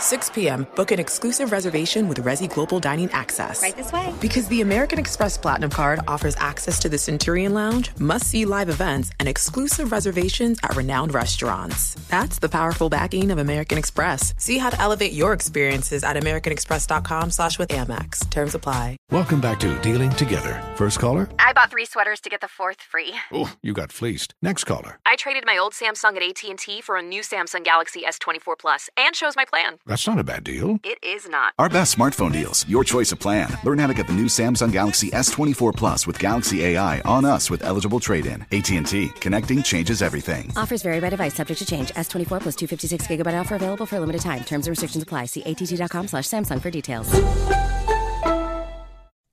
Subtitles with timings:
[0.00, 3.62] 6 p.m., book an exclusive reservation with Resy Global Dining Access.
[3.62, 4.12] Right this way.
[4.20, 8.70] Because the American Express Platinum Card offers access to the Centurion Lounge, must see live
[8.70, 11.94] events, and exclusive reservations at renowned restaurants.
[12.08, 14.32] That's the powerful backing of American Express.
[14.38, 18.28] See how to elevate your experiences at AmericanExpress.com slash with Amex.
[18.30, 18.96] Terms apply.
[19.10, 20.62] Welcome back to Dealing Together.
[20.76, 21.28] First caller?
[21.38, 23.12] I bought three sweaters to get the fourth free.
[23.32, 24.34] Oh, you got fleeced.
[24.40, 24.98] Next caller.
[25.04, 29.14] I traded my old Samsung at AT&T for a new Samsung Galaxy S24 Plus and
[29.14, 29.78] chose my plan.
[29.90, 30.78] That's not a bad deal.
[30.84, 31.52] It is not.
[31.58, 32.64] Our best smartphone deals.
[32.68, 33.58] Your choice of plan.
[33.64, 37.50] Learn how to get the new Samsung Galaxy S24 Plus with Galaxy AI on us
[37.50, 38.42] with eligible trade-in.
[38.52, 39.08] AT&T.
[39.20, 40.52] Connecting changes everything.
[40.54, 41.88] Offers vary by device, subject to change.
[41.88, 44.44] S24 plus 256 gigabyte offer available for a limited time.
[44.44, 45.24] Terms and restrictions apply.
[45.26, 47.12] See att.com slash Samsung for details.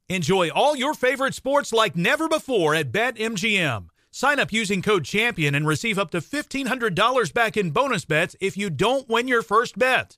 [0.09, 3.89] Enjoy all your favorite sports like never before at BetMGM.
[4.09, 8.57] Sign up using code CHAMPION and receive up to $1,500 back in bonus bets if
[8.57, 10.17] you don't win your first bet.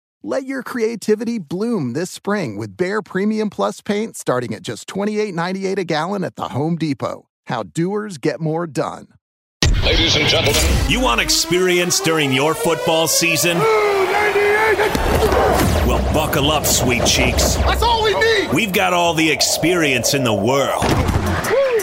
[0.23, 5.79] Let your creativity bloom this spring with Behr Premium Plus paint starting at just $28.98
[5.79, 7.27] a gallon at the Home Depot.
[7.47, 9.07] How doers get more done.
[9.83, 13.57] Ladies and gentlemen, you want experience during your football season?
[15.87, 17.55] Well, buckle up, sweet cheeks.
[17.55, 18.53] That's all we need.
[18.53, 20.85] We've got all the experience in the world.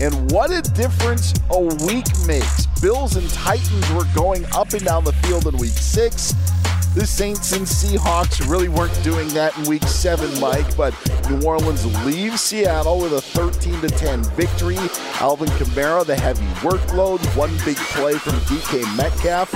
[0.00, 2.66] And what a difference a week makes.
[2.80, 6.34] Bills and Titans were going up and down the field in week six.
[6.94, 10.94] The Saints and Seahawks really weren't doing that in week seven, Mike, but
[11.28, 14.78] New Orleans leaves Seattle with a 13 to 10 victory.
[15.20, 19.52] Alvin Kamara, the heavy workload, one big play from DK Metcalf,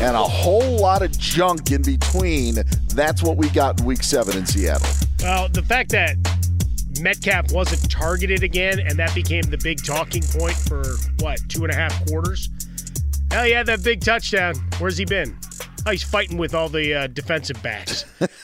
[0.00, 2.56] and a whole lot of junk in between.
[2.94, 4.88] That's what we got in week seven in Seattle.
[5.20, 6.16] Well, the fact that
[7.00, 10.82] Metcalf wasn't targeted again, and that became the big talking point for
[11.20, 12.48] what two and a half quarters.
[13.30, 14.54] Hell yeah, that big touchdown.
[14.78, 15.38] Where's he been?
[15.86, 18.04] Oh, he's fighting with all the uh, defensive backs.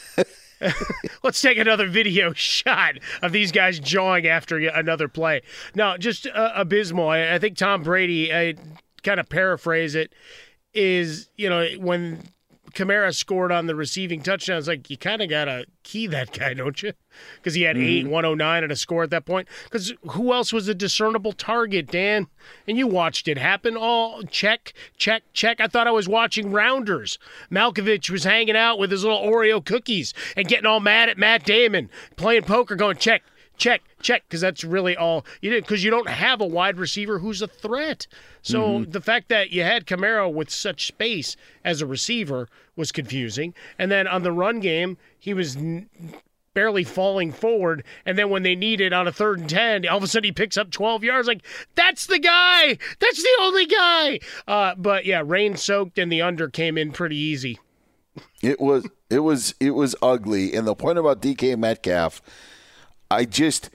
[1.23, 5.43] Let's take another video shot of these guys jawing after another play.
[5.75, 7.09] No, just uh, abysmal.
[7.09, 8.55] I, I, think Tom Brady, I
[9.03, 10.12] kind of paraphrase it,
[10.75, 12.23] is you know when
[12.79, 14.57] Kamara scored on the receiving touchdown.
[14.59, 16.93] It's like you kind of got to key that guy, don't you?
[17.35, 18.07] Because he had mm-hmm.
[18.07, 19.49] eight, 109 and a score at that point.
[19.65, 22.29] Because who else was a discernible target, Dan?
[22.69, 23.77] And you watched it happen.
[23.77, 25.61] All check, check, check.
[25.61, 27.19] I thought I was watching Rounders.
[27.51, 31.45] Malkovich was hanging out with his little Oreo cookies and getting all mad at Matt
[31.45, 33.25] Damon, playing poker, going check,
[33.59, 35.65] check, check, because that's really all you did.
[35.65, 38.07] Because you don't have a wide receiver who's a threat.
[38.43, 38.91] So Mm-hmm.
[38.93, 43.53] the fact that you had Kamara with such space as a receiver was confusing.
[43.79, 45.57] And then on the run game, he was.
[45.57, 45.89] N-
[46.55, 49.99] barely falling forward and then when they need it on a third and 10 all
[49.99, 51.47] of a sudden he picks up 12 yards like
[51.77, 54.19] that's the guy that's the only guy
[54.49, 57.61] uh, but yeah rain soaked and the under came in pretty easy
[58.43, 60.53] It was it was it was ugly.
[60.53, 62.21] And the point about DK Metcalf,
[63.11, 63.71] I just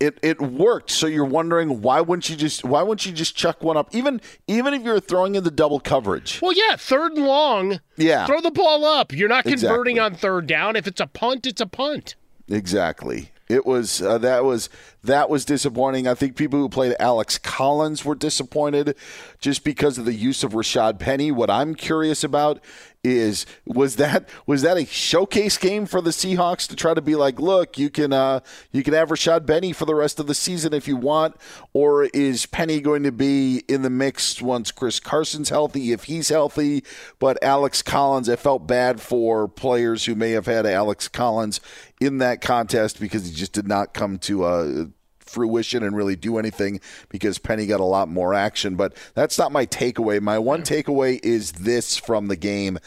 [0.00, 0.90] it it worked.
[0.90, 3.94] So you're wondering why wouldn't you just why wouldn't you just chuck one up?
[3.94, 6.40] Even even if you're throwing in the double coverage.
[6.42, 7.80] Well, yeah, third and long.
[7.96, 8.26] Yeah.
[8.26, 9.12] Throw the ball up.
[9.12, 10.00] You're not converting Exactly.
[10.00, 10.76] on third down.
[10.76, 12.16] If it's a punt, it's a punt.
[12.48, 13.30] Exactly.
[13.48, 14.70] It was uh, that was
[15.02, 16.08] that was disappointing.
[16.08, 18.96] I think people who played Alex Collins were disappointed
[19.38, 21.30] just because of the use of Rashad Penny.
[21.30, 22.60] What I'm curious about
[23.04, 27.14] is was that was that a showcase game for the Seahawks to try to be
[27.14, 28.40] like, look, you can uh,
[28.72, 31.36] you can have Rashad Penny for the rest of the season if you want,
[31.74, 36.30] or is Penny going to be in the mix once Chris Carson's healthy, if he's
[36.30, 36.82] healthy?
[37.18, 41.60] But Alex Collins, I felt bad for players who may have had Alex Collins
[42.04, 44.84] in that contest because he just did not come to uh,
[45.18, 48.76] fruition and really do anything because Penny got a lot more action.
[48.76, 50.20] But that's not my takeaway.
[50.20, 52.78] My one takeaway is this from the game,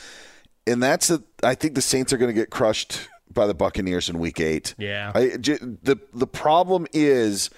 [0.66, 4.10] and that's that I think the Saints are going to get crushed by the Buccaneers
[4.10, 4.75] in Week Eight.
[4.78, 5.12] Yeah.
[5.14, 7.50] I, j- the the problem is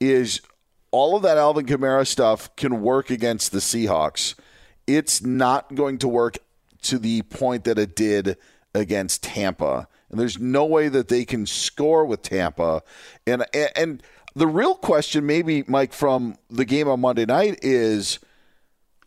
[0.00, 0.40] is
[0.90, 4.34] all of that Alvin Kamara stuff can work against the Seahawks.
[4.86, 6.38] It's not going to work
[6.82, 8.36] to the point that it did
[8.74, 9.88] against Tampa.
[10.10, 12.82] And there's no way that they can score with Tampa.
[13.26, 13.44] And
[13.76, 14.02] and
[14.34, 18.18] the real question maybe Mike from the game on Monday night is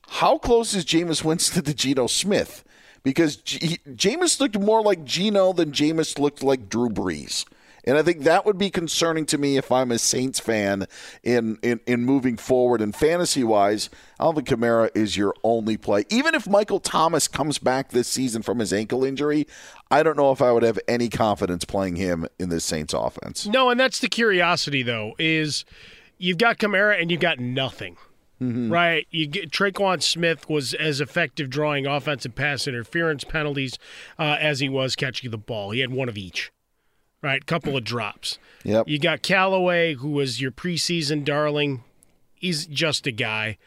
[0.10, 2.64] how close is Jameis Winston to Geno Smith?
[3.04, 7.46] Because G- Jameis looked more like Geno than Jameis looked like Drew Brees.
[7.86, 10.86] And I think that would be concerning to me if I'm a Saints fan
[11.24, 12.82] in, in, in moving forward.
[12.82, 13.90] And fantasy wise,
[14.20, 16.06] Alvin Kamara is your only play.
[16.10, 19.48] Even if Michael Thomas comes back this season from his ankle injury,
[19.90, 23.48] I don't know if I would have any confidence playing him in this Saints offense.
[23.48, 25.66] No, and that's the curiosity though is
[26.18, 27.98] you've got Kamara and you've got nothing.
[28.70, 33.78] Right, you get Tre'Quan Smith was as effective drawing offensive pass interference penalties
[34.18, 35.72] uh, as he was catching the ball.
[35.72, 36.50] He had one of each,
[37.22, 37.46] right?
[37.46, 38.38] Couple of drops.
[38.64, 38.88] Yep.
[38.88, 41.84] You got Callaway, who was your preseason darling.
[42.36, 43.58] He's just a guy.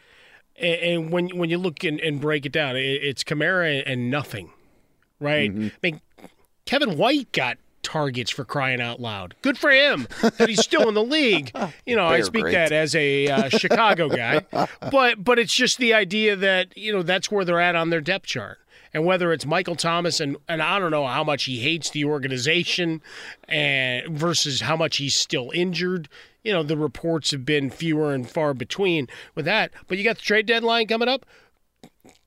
[0.55, 4.09] And, and when when you look and, and break it down, it, it's Kamara and
[4.11, 4.51] nothing,
[5.19, 5.51] right?
[5.51, 6.01] I mean,
[6.65, 9.35] Kevin White got targets for crying out loud.
[9.41, 11.51] Good for him that he's still in the league.
[11.85, 12.53] You know, I speak great.
[12.53, 14.45] that as a uh, Chicago guy,
[14.91, 17.99] but but it's just the idea that you know that's where they're at on their
[17.99, 18.59] depth chart.
[18.93, 22.05] And whether it's Michael Thomas and and I don't know how much he hates the
[22.05, 23.01] organization,
[23.47, 26.09] and versus how much he's still injured.
[26.43, 29.71] You know, the reports have been fewer and far between with that.
[29.87, 31.25] But you got the trade deadline coming up.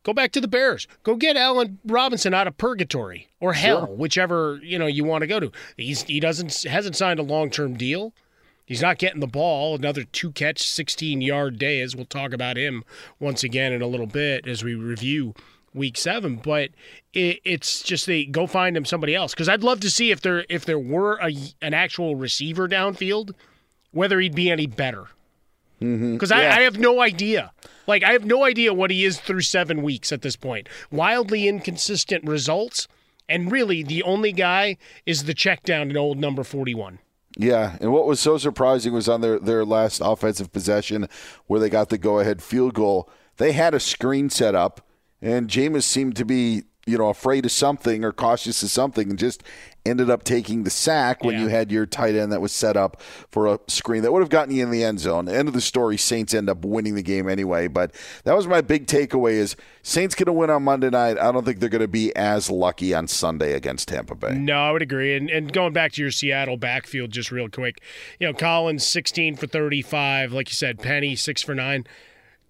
[0.02, 0.86] Go back to the Bears.
[1.02, 5.26] Go get Allen Robinson out of purgatory or hell, whichever you know you want to
[5.26, 5.52] go to.
[5.76, 8.12] He's he doesn't hasn't signed a long term deal.
[8.64, 9.76] He's not getting the ball.
[9.76, 11.80] Another two catch, sixteen yard day.
[11.80, 12.84] As we'll talk about him
[13.20, 15.34] once again in a little bit as we review
[15.76, 16.36] week seven.
[16.36, 16.70] But
[17.12, 20.20] it, it's just they go find him somebody else because I'd love to see if
[20.20, 21.32] there if there were a,
[21.62, 23.32] an actual receiver downfield,
[23.92, 25.08] whether he'd be any better.
[25.80, 26.14] Mm-hmm.
[26.14, 27.52] Because I, I have no idea.
[27.86, 30.68] Like, I have no idea what he is through seven weeks at this point.
[30.90, 32.88] Wildly inconsistent results.
[33.28, 37.00] And really, the only guy is the check down in old number 41.
[37.38, 41.08] Yeah, and what was so surprising was on their, their last offensive possession
[41.46, 43.10] where they got the go ahead field goal.
[43.36, 44.85] They had a screen set up,
[45.26, 49.18] and Jameis seemed to be, you know, afraid of something or cautious of something and
[49.18, 49.42] just
[49.84, 51.42] ended up taking the sack when Yeah.
[51.42, 54.28] you had your tight end that was set up for a screen that would have
[54.30, 55.28] gotten you in the end zone.
[55.28, 57.66] End of the story, Saints end up winning the game anyway.
[57.68, 57.92] But
[58.24, 61.18] that was my big takeaway is Saints going to win on Monday night.
[61.18, 64.34] I don't think they're going to be as lucky on Sunday against Tampa Bay.
[64.34, 65.16] No, I would agree.
[65.16, 67.80] And, and going back to your Seattle backfield just real quick,
[68.20, 71.84] you know, Collins 16 for 35, like you said, Penny 6 for 9.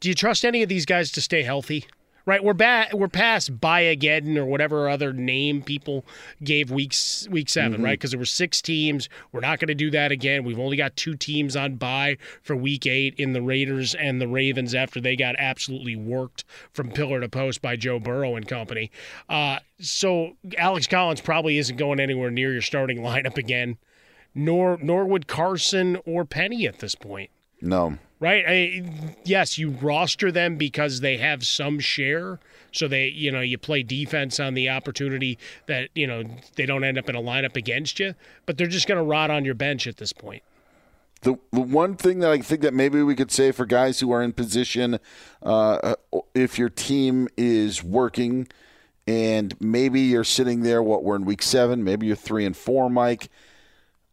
[0.00, 1.86] Do you trust any of these guys to stay healthy?
[2.26, 2.92] Right, we're back.
[2.92, 6.04] We're past Buy-Again or whatever other name people
[6.42, 7.92] gave weeks week 7 right?
[7.92, 9.08] Because there were six teams.
[9.30, 10.42] We're not going to do that again.
[10.42, 14.26] We've only got two teams on bye for week eight in the Raiders and the
[14.26, 18.90] Ravens after they got absolutely worked from pillar to post by Joe Burrow and company.
[19.28, 23.78] Uh, so Alex Collins probably isn't going anywhere near your starting lineup again,
[24.34, 27.30] nor nor would Carson or Penny at this point.
[27.60, 27.98] No.
[28.20, 28.44] Right?
[28.46, 32.38] I, yes, you roster them because they have some share.
[32.72, 36.24] So they, you know, you play defense on the opportunity that, you know,
[36.56, 39.30] they don't end up in a lineup against you, but they're just going to rot
[39.30, 40.42] on your bench at this point.
[41.22, 44.12] The, the one thing that I think that maybe we could say for guys who
[44.12, 44.98] are in position,
[45.42, 45.94] uh,
[46.34, 48.48] if your team is working
[49.06, 52.90] and maybe you're sitting there, what we're in week seven, maybe you're three and four,
[52.90, 53.28] Mike.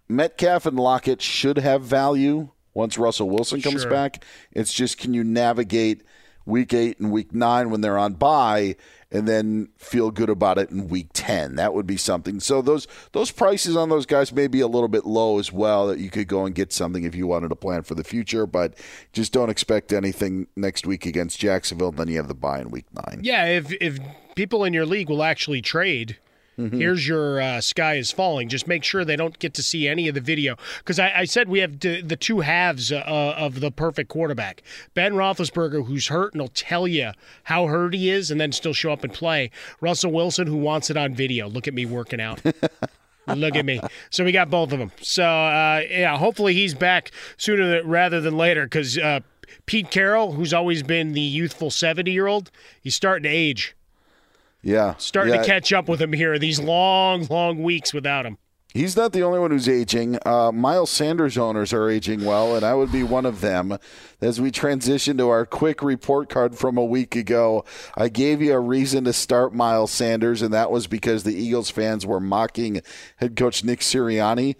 [0.08, 3.92] Metcalf and Lockett should have value once Russell Wilson comes Sure.
[3.92, 4.24] back.
[4.51, 6.03] It's just can you navigate
[6.46, 8.75] week eight and week nine when they're on bye
[9.10, 12.86] and then feel good about it in week 10 that would be something so those
[13.13, 16.10] those prices on those guys may be a little bit low as well that you
[16.10, 18.74] could go and get something if you wanted to plan for the future but
[19.13, 22.88] just don't expect anything next week against jacksonville then you have the bye in week
[22.94, 23.98] nine Yeah, if if
[24.36, 26.18] people in your league will actually trade,
[26.58, 28.50] here's your uh, sky is falling.
[28.50, 31.26] Just make sure they don't get to see any of the video because I, I
[31.26, 33.04] said we have d- the two halves uh,
[33.38, 34.62] of the perfect quarterback:
[34.94, 37.12] Ben Roethlisberger, who's hurt and will tell you
[37.44, 39.50] how hurt he is, and then still show up and play.
[39.82, 41.48] Russell Wilson, who wants it on video.
[41.50, 42.42] Look at me working out.
[43.28, 43.80] Look at me.
[44.10, 44.92] So we got both of them.
[45.02, 49.22] So uh, yeah, hopefully he's back sooner rather than later because uh,
[49.66, 53.76] Pete Carroll, who's always been the youthful seventy-year-old, he's starting to age.
[54.63, 55.41] Yeah Starting Yeah.
[55.41, 56.39] to catch up with him here.
[56.39, 58.38] These long, long weeks without him.
[58.74, 60.17] He's not the only one who's aging.
[60.25, 63.77] Uh, Miles Sanders owners are aging well, and I would be one of them.
[64.20, 67.65] As we transition to our quick report card from a week ago,
[67.96, 71.70] I gave you a reason to start Miles Sanders, and that was because the Eagles
[71.70, 72.82] fans were mocking
[73.17, 74.55] head coach Nick Sirianni.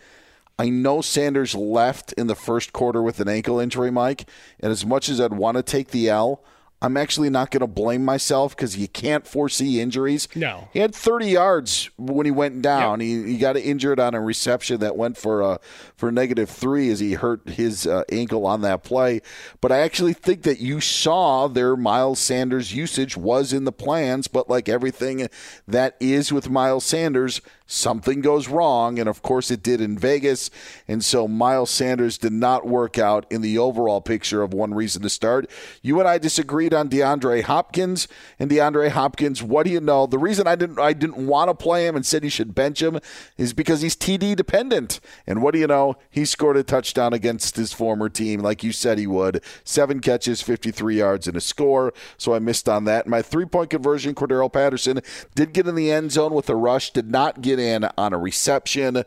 [0.60, 4.29] I know Sanders left in the first quarter with an ankle injury, Mike,
[4.60, 6.43] and as much as I'd want to take the L,
[6.84, 10.28] I'm actually not going to blame myself because you can't foresee injuries.
[10.36, 10.68] No.
[10.74, 13.00] He had 30 yards when he went down.
[13.00, 15.58] He, he got injured on a reception that went for uh,
[15.96, 19.22] for negative three as he hurt his uh, ankle on that play.
[19.62, 24.28] But I actually think that you saw their Miles Sanders usage was in the plans.
[24.28, 25.30] But like everything
[25.66, 30.50] that is with Miles Sanders, something goes wrong, and of course it did in Vegas.
[30.88, 35.01] And so Miles Sanders did not work out in the overall picture of one reason
[35.03, 35.50] to start.
[35.82, 38.08] You and I disagreed on DeAndre Hopkins,
[38.39, 39.41] and DeAndre Hopkins.
[39.41, 40.05] What do you know?
[40.05, 42.82] The reason I didn't I didn't want to play him and said he should bench
[42.82, 43.00] him
[43.38, 45.00] is because he's TD dependent.
[45.25, 45.96] And what do you know?
[46.10, 49.43] He scored a touchdown against his former team, like you said he would.
[49.63, 51.93] Seven catches, 53 yards, and a score.
[52.17, 53.08] So I missed on that.
[53.08, 55.01] My three point conversion, Cordarrelle Patterson
[55.36, 58.17] did get in the end zone with a rush, did not get in on a
[58.17, 59.03] reception.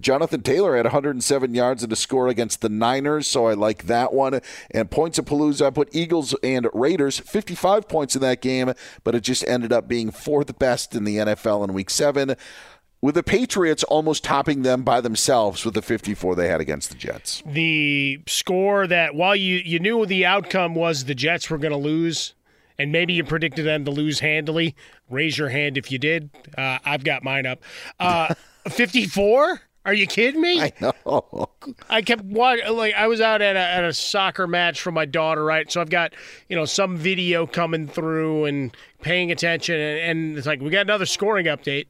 [0.00, 4.12] Jonathan Taylor had 107 yards and a score against the Niners, so I like that
[4.12, 4.40] one.
[4.70, 8.72] And points of Palooza, I put Eagles and Raiders, 55 points in that game,
[9.02, 12.36] but it just ended up being fourth best in the NFL in week seven.
[13.00, 16.96] With the Patriots almost topping them by themselves with the 54 they had against the
[16.96, 17.42] Jets.
[17.44, 21.76] The score that while you, you knew the outcome was the Jets were going to
[21.76, 22.32] lose,
[22.78, 24.74] and maybe you predicted them to lose handily,
[25.08, 26.30] raise your hand if you did.
[26.56, 27.62] Uh, I've got mine up.
[27.98, 28.34] Uh,
[28.68, 29.60] 54?
[29.86, 30.62] Are you kidding me?
[30.62, 31.50] I know.
[31.90, 35.04] I kept watching, like I was out at a, at a soccer match for my
[35.04, 35.70] daughter, right?
[35.70, 36.14] So I've got
[36.48, 40.82] you know some video coming through and paying attention, and, and it's like we got
[40.82, 41.86] another scoring update.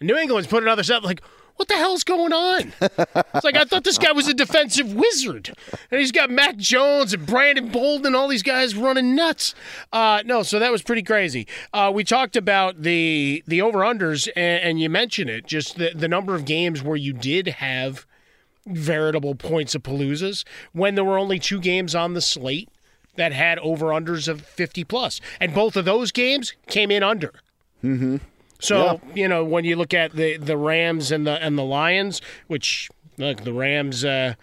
[0.00, 1.04] And New England's put another set.
[1.04, 1.22] Like,
[1.60, 2.72] what the hell's going on?
[2.80, 5.52] It's like I thought this guy was a defensive wizard,
[5.90, 9.54] and he's got Mac Jones and Brandon Bolden, and all these guys running nuts.
[9.92, 11.46] Uh, no, so that was pretty crazy.
[11.74, 15.90] Uh, we talked about the the over unders, and, and you mentioned it, just the
[15.94, 18.06] the number of games where you did have
[18.66, 22.70] veritable points of paloozas when there were only two games on the slate
[23.16, 27.32] that had over unders of 50 plus and both of those games came in under
[27.82, 28.16] Mm-hmm.
[28.60, 32.20] So you know when you look at the the rams and the and the lions
[32.46, 32.88] which
[33.18, 34.34] look the rams uh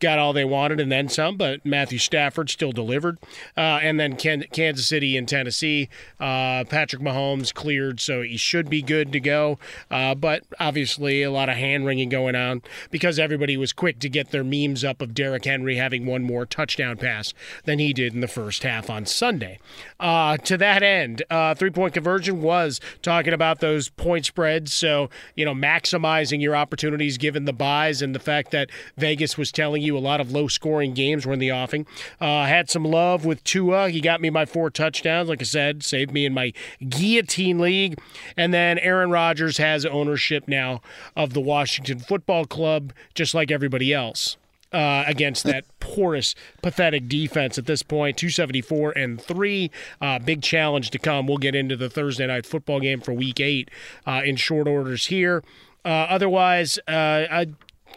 [0.00, 3.18] got all they wanted and then some, but Matthew Stafford still delivered.
[3.56, 5.88] Uh, and then Ken- Kansas City and Tennessee,
[6.20, 9.58] uh, Patrick Mahomes cleared, so he should be good to go.
[9.90, 14.08] Uh, but obviously, a lot of hand wringing going on because everybody was quick to
[14.08, 17.32] get their memes up of Derrick Henry having one more touchdown pass
[17.64, 19.58] than he did in the first half on Sunday.
[20.00, 24.72] Uh, to that end, uh, three point conversion was talking about those point spreads.
[24.72, 29.52] So, you know, maximizing your opportunities given the buys and the fact that Vegas was
[29.52, 31.86] telling you a lot of low scoring games were in the offing.
[32.20, 33.90] Uh, had some love with Tua.
[33.90, 36.52] He got me my four touchdowns, like I said, saved me in my
[36.88, 37.98] guillotine league.
[38.36, 40.80] And then Aaron Rodgers has ownership now
[41.16, 44.36] of the Washington Football Club, just like everybody else.
[44.72, 49.70] Uh, against that porous, pathetic defense at this point, 274 and three.
[50.00, 51.28] Uh, big challenge to come.
[51.28, 53.70] We'll get into the Thursday night football game for Week Eight
[54.04, 55.44] uh, in short orders here.
[55.84, 57.46] Uh, otherwise, uh, a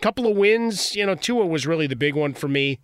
[0.01, 0.95] couple of wins.
[0.95, 2.79] You know, Tua was really the big one for me.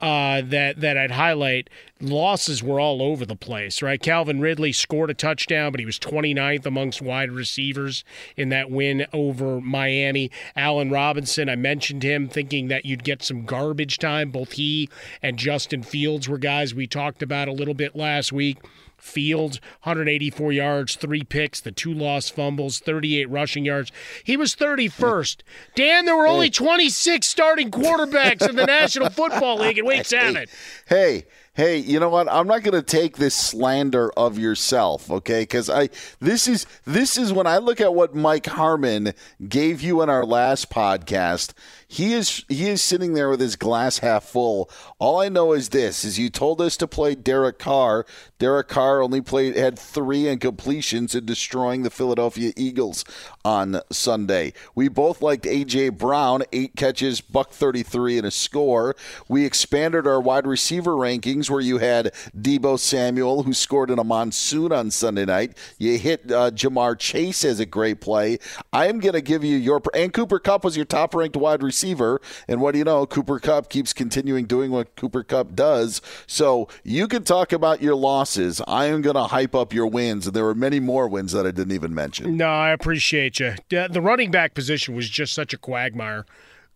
[0.00, 1.68] uh, that that I'd highlight.
[2.00, 4.00] Losses were all over the place, right?
[4.00, 8.04] Calvin Ridley scored a touchdown, but he was 29th amongst wide receivers
[8.36, 10.30] in that win over Miami.
[10.54, 14.30] Allen Robinson, I mentioned him thinking that you'd get some garbage time.
[14.30, 14.88] Both he
[15.20, 18.58] and Justin Fields were guys we talked about a little bit last week.
[19.00, 23.92] Fields, 184 yards, three picks, the two lost fumbles, 38 rushing yards.
[24.24, 25.38] He was 31st.
[25.74, 30.46] Dan, there were only 26 starting quarterbacks in the National Football League in week seven.
[30.86, 31.24] Hey,
[31.54, 32.30] hey, you know what?
[32.30, 35.42] I'm not going to take this slander of yourself, okay?
[35.42, 35.90] Because I
[36.20, 39.12] this is this is when I look at what Mike Harmon
[39.48, 41.52] gave you in our last podcast.
[41.90, 44.68] He is he is sitting there with his glass half full.
[44.98, 48.04] All I know is this: is you told us to play Derek Carr.
[48.38, 53.06] Derek Carr only played had three incompletions in destroying the Philadelphia Eagles
[53.42, 54.52] on Sunday.
[54.74, 58.94] We both liked AJ Brown, eight catches, buck thirty three, and a score.
[59.26, 64.04] We expanded our wide receiver rankings where you had Deebo Samuel, who scored in a
[64.04, 65.56] monsoon on Sunday night.
[65.78, 68.40] You hit uh, Ja'Marr Chase as a great play.
[68.74, 71.62] I am going to give you your and Cooper Kupp was your top ranked wide
[71.62, 72.20] receiver receiver.
[72.46, 73.06] And what do you know?
[73.06, 76.00] Cooper Kupp keeps continuing doing what Cooper Kupp does.
[76.26, 78.60] So you can talk about your losses.
[78.66, 80.26] I am going to hype up your wins.
[80.26, 82.36] And there were many more wins that I didn't even mention.
[82.36, 83.54] No, I appreciate you.
[83.68, 86.24] The running back position was just such a quagmire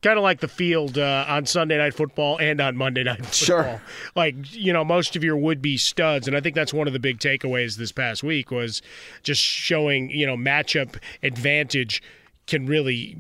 [0.03, 3.33] kind of like the field uh, on Sunday Night Football and on Monday Night Football.
[3.33, 3.83] Sure.
[4.17, 6.99] Like you know, most of your would-be studs, and I think that's one of the
[6.99, 8.83] big takeaways this past week was
[9.23, 12.03] just showing you know matchup advantage
[12.49, 13.17] can really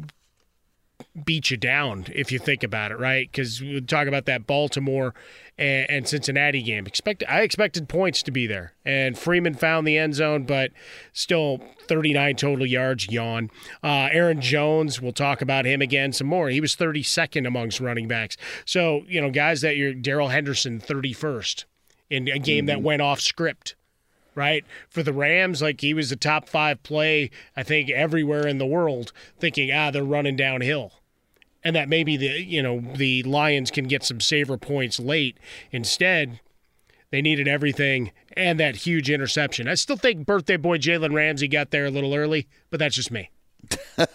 [1.24, 3.30] beat you down if you think about it, right?
[3.30, 5.14] Because we talk about that Baltimore
[5.58, 6.86] and, and, Cincinnati game.
[6.86, 10.70] Expect I expected points to be there, and Freeman found the end zone, but
[11.12, 13.10] still 39 total yards.
[13.10, 13.50] Yawn.
[13.82, 16.48] Uh, Aaron Jones, we'll talk about him again some more.
[16.48, 18.36] He was 32nd amongst running backs.
[18.64, 21.64] So you know, guys that you're Darrell Henderson 31st
[22.08, 22.66] in a game mm-hmm.
[22.66, 23.74] that went off script
[24.34, 24.64] right?
[24.88, 28.64] For the Rams, like he was the top five play, I think, everywhere in the
[28.64, 31.01] world, thinking, ah, they're running downhill
[31.64, 35.38] and that maybe the you know the Lions can get some saver points late.
[35.70, 36.40] Instead,
[37.10, 39.68] they needed everything and that huge interception.
[39.68, 43.10] I still think birthday boy Jalen Ramsey got there a little early, but that's just
[43.10, 43.30] me.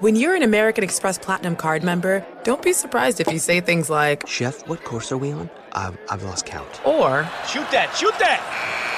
[0.00, 3.88] when you're an American Express Platinum card member, don't be surprised if you say things
[3.88, 6.86] like, "Chef, what course are we on?" I've, I've lost count.
[6.86, 7.94] Or, "Shoot that!
[7.96, 8.97] Shoot that!"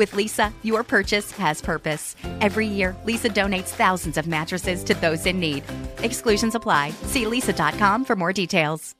[0.00, 2.16] With Leesa, your purchase has purpose.
[2.40, 5.62] Every year, Leesa donates thousands of mattresses to those in need.
[5.98, 6.92] Exclusions apply.
[7.08, 8.94] See leesa.com for more details.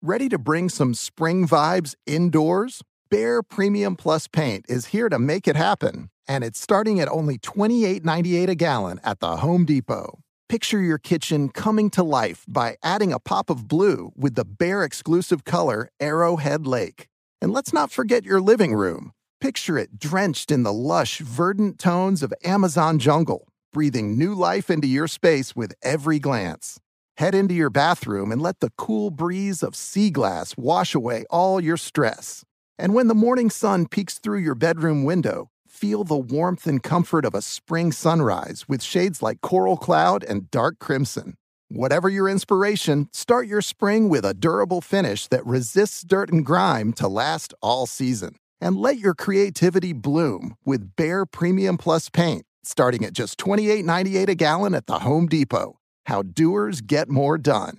[0.00, 2.82] Ready to bring some spring vibes indoors?
[3.10, 7.36] Behr Premium Plus paint is here to make it happen, and it's starting at only
[7.36, 10.20] $28.98 a gallon at the Home Depot.
[10.48, 14.86] Picture your kitchen coming to life by adding a pop of blue with the Behr
[14.86, 17.08] exclusive color Arrowhead Lake.
[17.42, 19.12] And let's not forget your living room.
[19.40, 24.88] Picture it drenched in the lush, verdant tones of Amazon jungle, breathing new life into
[24.88, 26.80] your space with every glance.
[27.18, 31.60] Head into your bathroom and let the cool breeze of sea glass wash away all
[31.60, 32.44] your stress.
[32.80, 37.24] And when the morning sun peeks through your bedroom window, feel the warmth and comfort
[37.24, 41.34] of a spring sunrise with shades like coral cloud and dark crimson.
[41.68, 46.92] Whatever your inspiration, start your spring with a durable finish that resists dirt and grime
[46.94, 48.34] to last all season.
[48.60, 54.34] And let your creativity bloom with Behr Premium Plus paint, starting at just $28.98 a
[54.34, 55.78] gallon at the Home Depot.
[56.06, 57.78] How doers get more done.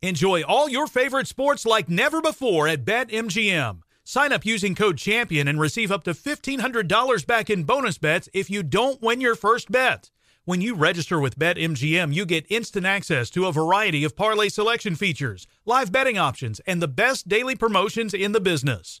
[0.00, 3.80] Enjoy all your favorite sports like never before at BetMGM.
[4.04, 8.50] Sign up using code CHAMPION and receive up to $1,500 back in bonus bets if
[8.50, 10.10] you don't win your first bet.
[10.44, 14.94] When you register with BetMGM, you get instant access to a variety of parlay selection
[14.94, 19.00] features, live betting options, and the best daily promotions in the business.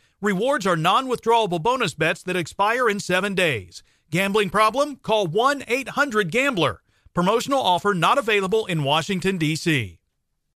[0.21, 3.81] Rewards are non withdrawable bonus bets that expire in seven days.
[4.11, 4.97] Gambling problem?
[4.97, 6.83] Call 1 800 Gambler.
[7.15, 9.97] Promotional offer not available in Washington, D.C.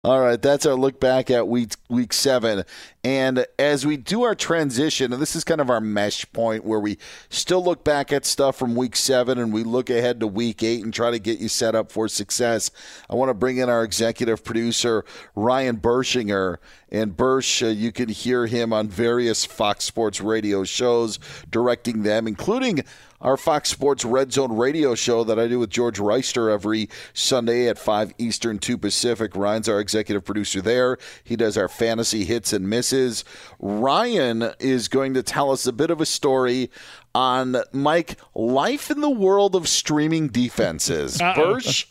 [0.03, 2.65] All right, that's our look back at week week seven.
[3.05, 6.79] And as we do our transition, and this is kind of our mesh point where
[6.79, 6.99] we
[7.31, 10.85] still look back at stuff from week seven and we look ahead to week eight
[10.85, 12.71] and try to get you set up for success.
[13.11, 16.59] I want to bring in our executive producer, Ryan Bershinger.
[16.93, 21.19] And Bersh, uh, you can hear him on various Fox Sports radio shows,
[21.51, 22.85] directing them, including
[23.23, 27.69] our Fox Sports Red Zone radio show that I do with George Reister every Sunday
[27.69, 29.37] at 5 Eastern, 2 Pacific.
[29.37, 30.99] Ryan's our executive producer there.
[31.25, 32.92] He does our fantasy hits and misses.
[33.61, 36.71] Ryan is going to tell us a bit of a story
[37.15, 41.19] on Mike life in the world of streaming defenses.
[41.19, 41.87] Bursch,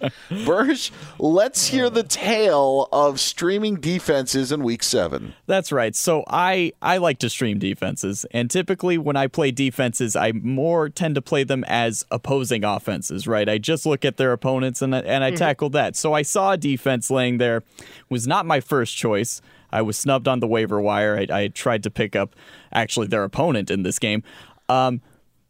[0.46, 5.34] Bursch, let's hear the tale of streaming defenses in week 7.
[5.46, 5.96] That's right.
[5.96, 10.90] So I I like to stream defenses and typically when I play defenses I more
[10.90, 13.48] tend to play them as opposing offenses, right?
[13.48, 15.38] I just look at their opponents and and I mm-hmm.
[15.38, 15.96] tackle that.
[15.96, 17.64] So I saw a defense laying there
[18.10, 19.42] was not my first choice.
[19.72, 21.18] I was snubbed on the waiver wire.
[21.18, 22.36] I, I tried to pick up
[22.72, 24.24] actually their opponent in this game.
[24.70, 25.02] Um,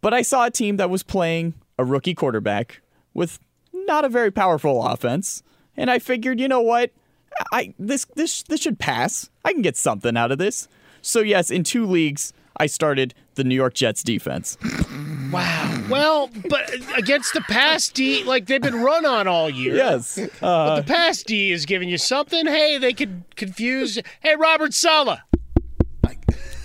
[0.02, 2.82] but I saw a team that was playing a rookie quarterback
[3.14, 3.40] with
[3.74, 5.44] not a very powerful offense,
[5.78, 6.92] and I figured, you know what?
[7.52, 9.30] I this this this should pass.
[9.46, 10.68] I can get something out of this.
[11.02, 14.58] So yes, in two leagues, I started the New York Jets defense.
[15.32, 15.84] Wow.
[15.90, 19.76] Well, but against the pass D, like they've been run on all year.
[19.76, 20.18] Yes.
[20.18, 22.46] Uh, but the pass D is giving you something.
[22.46, 23.98] Hey, they could confuse.
[24.20, 25.20] Hey, Robert Saleh.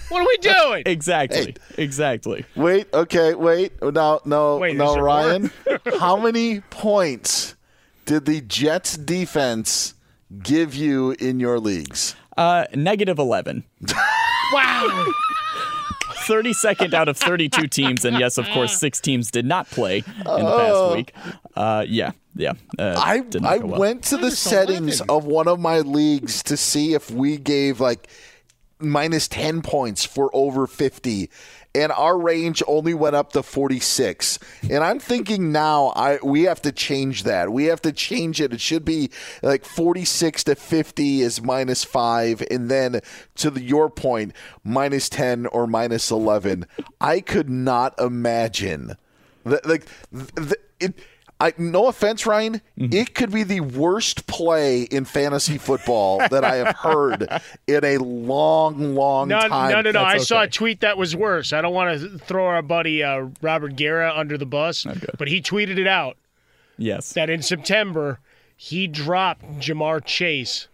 [0.09, 0.83] What are we doing?
[0.87, 1.57] Exactly.
[1.77, 1.83] Hey.
[1.83, 2.45] Exactly.
[2.55, 2.87] Wait.
[2.95, 3.35] Okay.
[3.35, 3.73] Wait.
[3.83, 4.21] No.
[4.25, 4.59] No.
[4.59, 4.97] Wait, no.
[4.97, 5.51] Ryan.
[5.99, 7.57] how many points
[8.05, 9.95] did the Jets defense
[10.43, 12.15] give you in your leagues?
[12.37, 13.65] Uh, negative eleven.
[14.53, 15.13] wow.
[16.27, 20.03] 32nd out of 32 teams, and yes, of course, six teams did not play in
[20.05, 20.95] the past oh.
[20.95, 21.13] week.
[21.55, 22.53] Uh, yeah, yeah.
[22.79, 23.81] Uh, I I well.
[23.81, 28.09] went to the settings of one of my leagues to see if we gave like
[28.79, 31.31] minus 10 points for over 50
[31.77, 34.39] and our range only went up to 46
[34.71, 37.53] and i'm thinking now i we have to change that.
[37.53, 38.53] We have to change it.
[38.53, 39.11] It should be
[39.43, 43.01] like 46 to 50 is minus 5 and then
[43.37, 44.33] to the, your point
[44.65, 46.67] minus 10 or minus 11
[47.01, 48.97] i could not imagine.
[49.45, 50.95] That like the, it
[51.39, 52.63] I, no offense, Ryan.
[52.79, 52.95] Mm-hmm.
[52.95, 57.29] It could be the worst play in fantasy football that I have heard
[57.67, 59.71] in a long, long no, time.
[59.71, 60.01] No, no, no.
[60.01, 60.25] That's I okay.
[60.25, 61.53] saw a tweet that was worse.
[61.53, 64.87] I don't want to throw our buddy uh, Robert Guerra under the bus,
[65.19, 66.17] but he tweeted it out.
[66.79, 67.13] Yes.
[67.13, 68.19] That in September
[68.57, 70.69] he dropped Ja'Marr Chase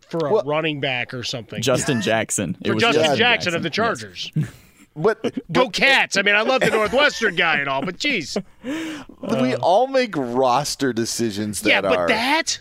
[0.00, 1.62] for a well, running back or something.
[1.62, 2.54] Justin Jackson.
[2.54, 4.32] for Justin Jackson, Jackson, of the Chargers.
[4.34, 4.48] Yes.
[4.96, 6.16] But go Cats!
[6.16, 9.58] I mean, I love the Northwestern guy and all, but geez, we uh.
[9.60, 12.08] all make roster decisions that yeah, but are.
[12.08, 12.58] that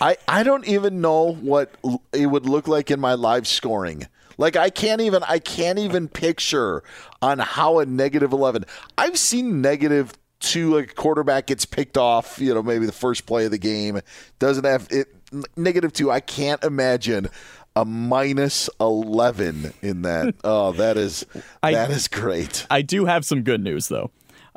[0.00, 1.74] I I don't even know what
[2.12, 4.06] it would look like in my live scoring.
[4.38, 6.82] Like I can't even I can't even picture
[7.22, 8.64] on how a negative 11.
[8.98, 13.46] I've seen negative two like quarterback gets picked off, you know, maybe the first play
[13.46, 14.00] of the game,
[14.38, 15.08] doesn't have it
[15.56, 16.10] negative 2.
[16.10, 17.28] I can't imagine
[17.76, 20.34] a minus 11 in that.
[20.44, 21.24] Oh, that is
[21.62, 22.66] I- that is great.
[22.70, 24.10] I do have some good news though.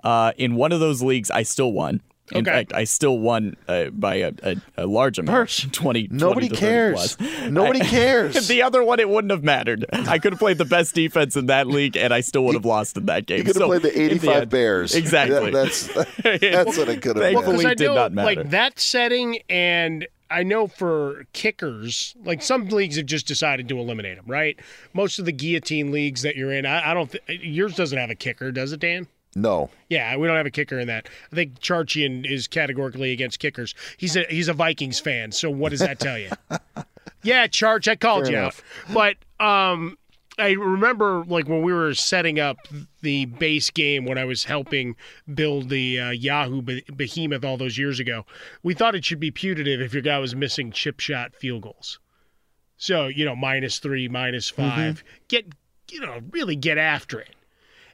[0.03, 2.01] Uh, in one of those leagues, I still won.
[2.31, 2.51] In Okay.
[2.57, 5.49] fact, I still won uh, by a, a, a large amount.
[5.73, 7.15] 20, Nobody 20 cares.
[7.15, 7.29] plus.
[7.49, 8.47] Nobody I- cares.
[8.47, 9.83] the other one, it wouldn't have mattered.
[9.91, 12.65] I could have played the best defense in that league, and I still would have
[12.65, 13.39] lost in that game.
[13.39, 14.93] You could have So, played the in 85 end- Bears.
[14.95, 15.45] Exactly.
[15.45, 17.43] Yeah, that's that's what it could have Thankfully, been.
[17.57, 18.35] Because I did know, not matter.
[18.41, 23.79] like that setting, and I know for kickers, like some leagues have just decided to
[23.79, 24.25] eliminate them.
[24.27, 24.59] Right?
[24.93, 27.11] Most of the guillotine leagues that you're in, I, I don't.
[27.11, 29.07] Th- yours doesn't have a kicker, does it, Dan?
[29.35, 29.69] No.
[29.89, 31.07] Yeah, we don't have a kicker in that.
[31.31, 33.75] I think Charchian is categorically against kickers.
[33.97, 35.31] He's a he's a Vikings fan.
[35.31, 36.29] So what does that tell you?
[37.23, 38.63] yeah, Charch, I called Fair you enough.
[38.89, 38.93] out.
[39.39, 39.97] But um
[40.39, 42.57] I remember like when we were setting up
[43.01, 44.95] the base game when I was helping
[45.33, 48.25] build the uh, Yahoo behemoth all those years ago.
[48.63, 51.99] We thought it should be putative if your guy was missing chip shot field goals.
[52.77, 55.03] So, you know, minus 3, minus 5.
[55.27, 55.45] Get
[55.91, 57.35] you know, really get after it.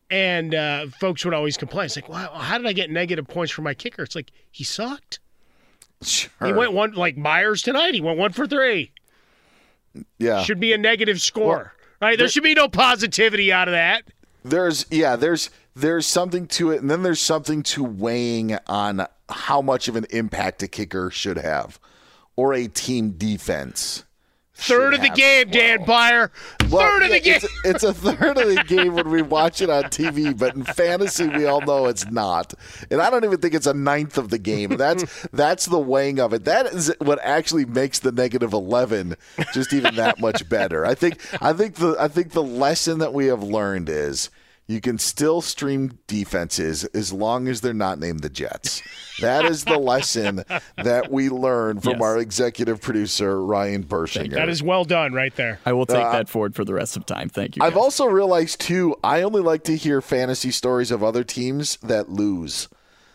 [0.10, 1.86] And uh, folks would always complain.
[1.86, 4.03] It's like, wow, how did I get negative points for my kicker?
[4.03, 5.19] It's like he sucked.
[6.01, 6.29] Sure.
[6.45, 7.95] He went one like Myers tonight.
[7.95, 8.91] He went one for three.
[10.19, 10.43] Yeah.
[10.43, 11.73] Should be a negative score,
[12.06, 12.18] right?
[12.18, 14.04] There should be no positivity out of that.
[14.44, 19.62] There's yeah, there's there's something to it, and then there's something to weighing on how
[19.62, 21.80] much of an impact a kicker should have,
[22.36, 24.05] or a team defense.
[24.58, 26.32] Third of the game, Dan Beyer.
[26.70, 27.36] Well, Third of the game.
[27.36, 30.63] It's, it's a third of the game when we watch it on TV, but in
[30.63, 32.54] fantasy, we all know it's not.
[32.89, 34.78] And I don't even think it's a ninth of the game.
[34.78, 36.46] That's that's the weighing of it.
[36.46, 39.15] That is what actually makes the negative eleven
[39.54, 40.86] just even that much better.
[40.86, 44.30] I think I think the I think the lesson that we have learned is
[44.67, 48.82] you can still stream defenses as long as they're not named the Jets.
[49.21, 50.43] That is the lesson
[50.78, 52.01] that we learned from Yes.
[52.01, 54.32] our executive producer Ryan Bershinger.
[54.34, 55.60] that is well done right there.
[55.65, 57.30] I will take Uh, that forward for the rest of time.
[57.30, 57.63] Thank you.
[57.63, 62.10] I've also realized too, I only like to hear fantasy stories of other teams that
[62.10, 62.67] lose.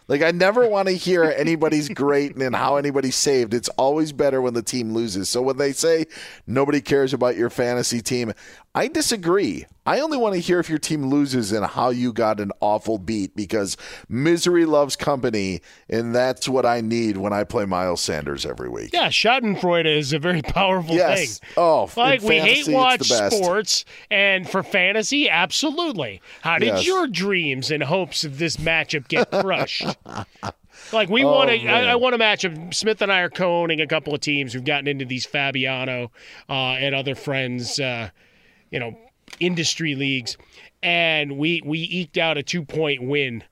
[0.08, 3.54] Like I never want to hear anybody's great and how anybody's saved.
[3.54, 5.28] It's always better when the team loses.
[5.28, 6.06] So when they say
[6.48, 8.32] nobody cares about your fantasy team,
[8.72, 9.66] I disagree.
[9.84, 12.98] I only want to hear if your team loses and how you got an awful
[12.98, 13.76] beat because
[14.08, 18.90] misery loves company, and that's what I need when I play Miles Sanders every week.
[18.92, 21.38] Yeah, Schadenfreude is a very powerful Yes.
[21.40, 21.48] thing.
[21.56, 26.22] Oh, like we fantasy, hate watch sports, and for fantasy, absolutely.
[26.42, 26.86] How did Yes.
[26.86, 29.84] your dreams and hopes of this matchup get crushed?
[30.92, 31.66] Like we Oh, want to.
[31.66, 32.72] I, I want a matchup.
[32.72, 34.54] Smith and I are co-owning a couple of teams.
[34.54, 36.12] We've gotten into these Fabiano
[36.48, 38.10] uh, and other friends, uh,
[38.70, 38.96] you know,
[39.38, 40.36] industry leagues,
[40.82, 43.44] and we we eked out a two point win.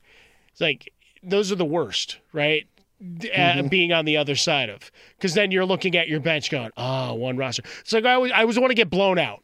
[0.52, 2.66] It's like those are the worst, right?
[3.00, 3.68] Uh, Mm-hmm.
[3.68, 7.14] being on the other side of, because then you're looking at your bench going, oh,
[7.14, 7.62] one roster.
[7.80, 9.40] It's like I always, I always want to get blown out.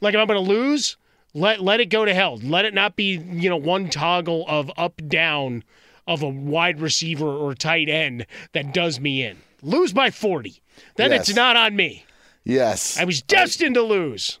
[0.00, 0.96] Like if I'm going to lose,
[1.32, 2.38] let let it go to hell.
[2.38, 5.62] Let it not be you know one toggle of up down
[6.08, 9.36] of a wide receiver or tight end that does me in.
[9.62, 10.60] Lose by 40.
[10.96, 11.28] Then Yes.
[11.28, 12.04] it's not on me.
[12.44, 12.98] Yes.
[12.98, 14.40] I was destined to lose.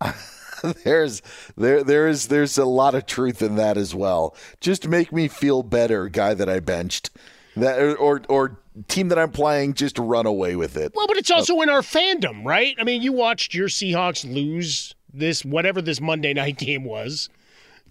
[0.84, 1.22] there's
[1.56, 4.34] there there is there's a lot of truth in that as well.
[4.60, 7.10] Just make me feel better, guy that I benched.
[7.56, 8.58] That or or, or
[8.88, 10.92] team that I'm playing, just run away with it.
[10.94, 12.74] Well, but it's also uh, in our fandom, right?
[12.78, 17.28] I mean, you watched your Seahawks lose this whatever this Monday night game was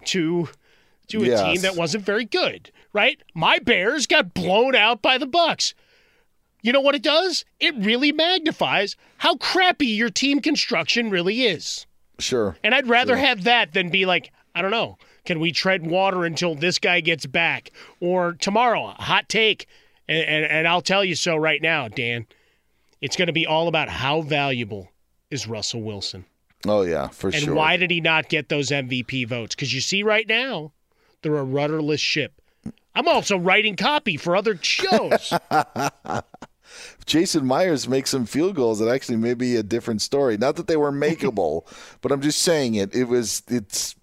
[0.06, 0.48] to
[1.08, 1.42] to a Yes.
[1.42, 3.20] team that wasn't very good, right?
[3.34, 5.74] My Bears got blown out by the Bucs.
[6.62, 7.44] You know what it does?
[7.58, 11.86] It really magnifies how crappy your team construction really is.
[12.20, 12.56] Sure.
[12.62, 13.26] And I'd rather Sure.
[13.26, 17.00] have that than be like, I don't know, can we tread water until this guy
[17.00, 17.72] gets back?
[18.00, 19.66] Or tomorrow, hot take.
[20.08, 22.26] And, and, and I'll tell you so right now, Dan.
[23.00, 24.90] It's going to be all about how valuable
[25.30, 26.26] is Russell Wilson.
[26.66, 27.48] Oh yeah, for and sure.
[27.48, 29.54] And why did he not get those MVP votes?
[29.54, 30.72] Because you see right now,
[31.22, 32.34] they're a rudderless ship.
[32.94, 35.32] I'm also writing copy for other shows.
[36.98, 40.36] If Jason Myers makes some field goals, it actually may be a different story.
[40.36, 41.66] Not that they were makeable,
[42.00, 42.94] but I'm just saying it.
[42.94, 43.42] It was.
[43.48, 43.94] It's.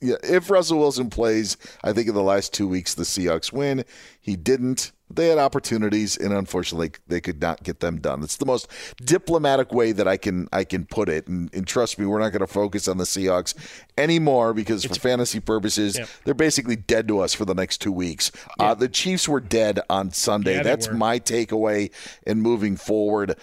[0.00, 3.84] Yeah, if Russell Wilson plays, I think in the last two weeks the Seahawks win.
[4.20, 4.92] He didn't.
[5.10, 8.22] They had opportunities, and unfortunately, they could not get them done.
[8.22, 8.68] It's the most
[9.04, 11.26] diplomatic way that I can I can put it.
[11.28, 13.54] And, and trust me, we're not going to focus on the Seahawks
[13.96, 16.08] anymore because for fantasy purposes, Yep.
[16.24, 18.30] they're basically dead to us for the next two weeks.
[18.58, 20.56] Uh, the Chiefs were dead on Sunday.
[20.56, 20.94] Yeah, That's were.
[20.94, 21.90] my takeaway
[22.26, 23.36] in moving forward.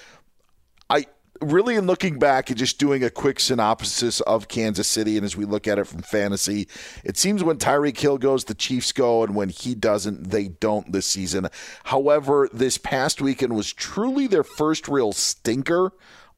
[1.42, 5.36] Really in looking back and just doing a quick synopsis of Kansas City, and as
[5.36, 6.68] we look at it from fantasy,
[7.04, 10.92] it seems when Tyreek Hill goes, the Chiefs go, and when he doesn't, they don't
[10.94, 11.50] this season.
[11.84, 15.92] However, this past weekend was truly their first real stinker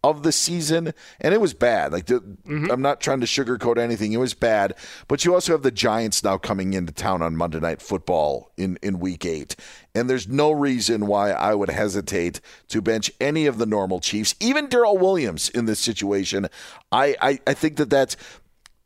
[0.03, 1.91] of the season, and it was bad.
[1.91, 2.69] Like the, mm-hmm.
[2.71, 4.73] I'm not trying to sugarcoat anything; it was bad.
[5.07, 8.77] But you also have the Giants now coming into town on Monday Night Football in
[8.81, 9.55] in Week Eight,
[9.95, 14.35] and there's no reason why I would hesitate to bench any of the normal Chiefs,
[14.39, 16.47] even Darrel Williams in this situation.
[16.91, 18.15] I, I, I think that that's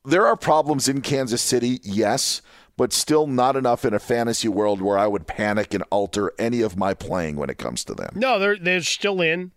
[0.06, 2.42] there are problems in Kansas City, yes
[2.78, 6.62] but still not enough in a fantasy world where I would panic and alter any
[6.62, 8.14] of my playing when it comes to them.
[8.16, 9.52] No, they're they're still in.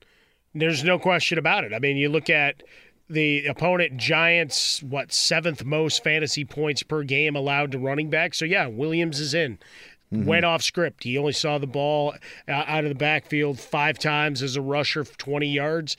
[0.54, 1.72] There's no question about it.
[1.72, 2.62] I mean, you look at
[3.08, 8.34] the opponent Giants, what seventh most fantasy points per game allowed to running back.
[8.34, 9.58] So yeah, Williams is in.
[10.12, 10.26] Mm-hmm.
[10.26, 11.04] Went off script.
[11.04, 12.14] He only saw the ball
[12.48, 15.96] out of the backfield five times as a rusher for 20 yards.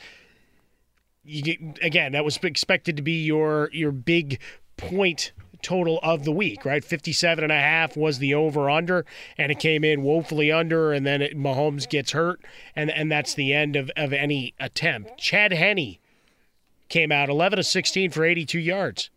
[1.24, 4.39] You get, again, that was expected to be your your big
[4.78, 5.32] point
[5.65, 6.86] total of the week, right?
[6.86, 9.04] 57 and a half was the over under
[9.36, 12.39] and it came in woefully under and then it, Mahomes gets hurt
[12.75, 15.17] and and that's the end of, of any attempt.
[15.17, 15.97] Chad Henne
[16.88, 19.10] came out 11 of 16 for 82 yards.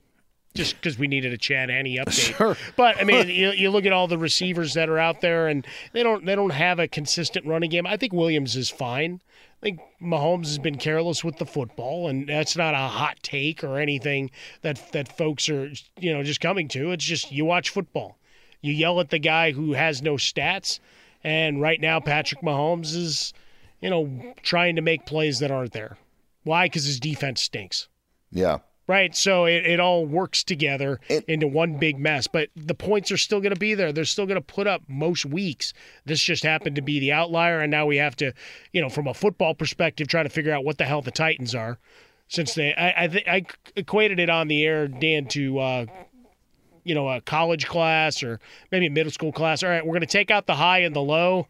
[0.54, 2.56] Just because we needed a Chad Henne update, sure.
[2.74, 5.64] but I mean, you, you look at all the receivers that are out there, and
[5.92, 7.87] they don't they don't have a consistent running game.
[7.87, 9.20] I think Williams is fine.
[9.60, 13.64] I think Mahomes has been careless with the football, and that's not a hot take
[13.64, 14.30] or anything
[14.62, 16.92] that that folks are you know just coming to.
[16.92, 18.18] It's just you watch football,
[18.60, 20.78] you yell at the guy who has no stats,
[21.24, 23.32] and right now Patrick Mahomes is
[23.80, 25.98] you know trying to make plays that aren't there.
[26.44, 26.66] Why?
[26.66, 27.88] Because his defense stinks.
[28.30, 28.58] Yeah.
[28.88, 29.14] Right.
[29.14, 32.27] So it, it all works together it, into one big mess.
[32.27, 33.92] But the points are still going to be there.
[33.92, 35.74] They're still going to put up most weeks.
[36.07, 37.61] This just happened to be the outlier.
[37.61, 38.33] And now we have to,
[38.72, 41.55] you know, from a football perspective, try to figure out what the hell the Titans
[41.55, 41.79] are.
[42.29, 43.44] Since they, I, I, th- I
[43.77, 45.87] equated it on the air, Dan, to, uh,
[46.83, 48.40] you know, a college class or
[48.72, 49.62] maybe a middle school class.
[49.62, 51.46] All right, we're going to take out the high and the low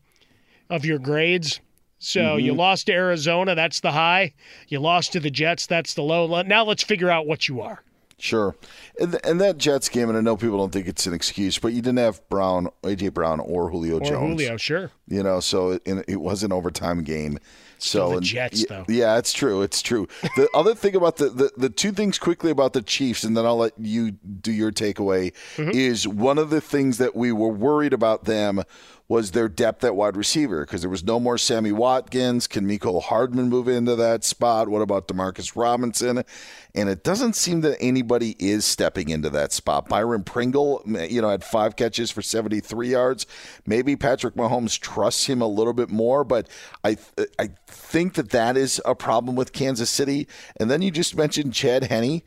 [0.69, 1.61] of your grades
[1.99, 2.47] so mm-hmm.
[2.47, 4.35] you lost to Arizona, that's the high.
[4.69, 6.43] You lost to the Jets, that's the low.
[6.43, 7.83] Now let's figure out what you are.
[8.21, 8.57] Sure.
[9.01, 11.73] And, and that Jets game, and I know people don't think it's an excuse, but
[11.73, 14.11] you didn't have Brown, AJ Brown, or Julio Jones.
[14.11, 14.41] or Jones.
[14.41, 14.91] Julio, sure.
[15.07, 17.39] You know, so it, it was an overtime game.
[17.79, 18.85] So the and, Jets, though.
[18.89, 19.63] Yeah, it's true.
[19.63, 20.09] It's true.
[20.37, 23.47] The other thing about the, the, the two things quickly about the Chiefs, and then
[23.47, 25.71] I'll let you do your takeaway, mm-hmm.
[25.71, 28.65] is one of the things that we were worried about them
[29.09, 32.47] was their depth at wide receiver because there was no more Sammy Watkins.
[32.47, 34.69] Can Mecole Hardman move into that spot?
[34.69, 36.25] What about Demarcus Robinson?
[36.75, 39.89] And it doesn't seem that anybody is stepping into that spot.
[39.89, 43.27] Byron Pringle, you know, had five catches for 73 yards.
[43.67, 46.47] Maybe Patrick Mahomes trusts him a little bit more, but
[46.85, 46.99] I
[47.39, 50.29] I think that that is a problem with Kansas City.
[50.61, 52.23] And then you just mentioned Chad Henne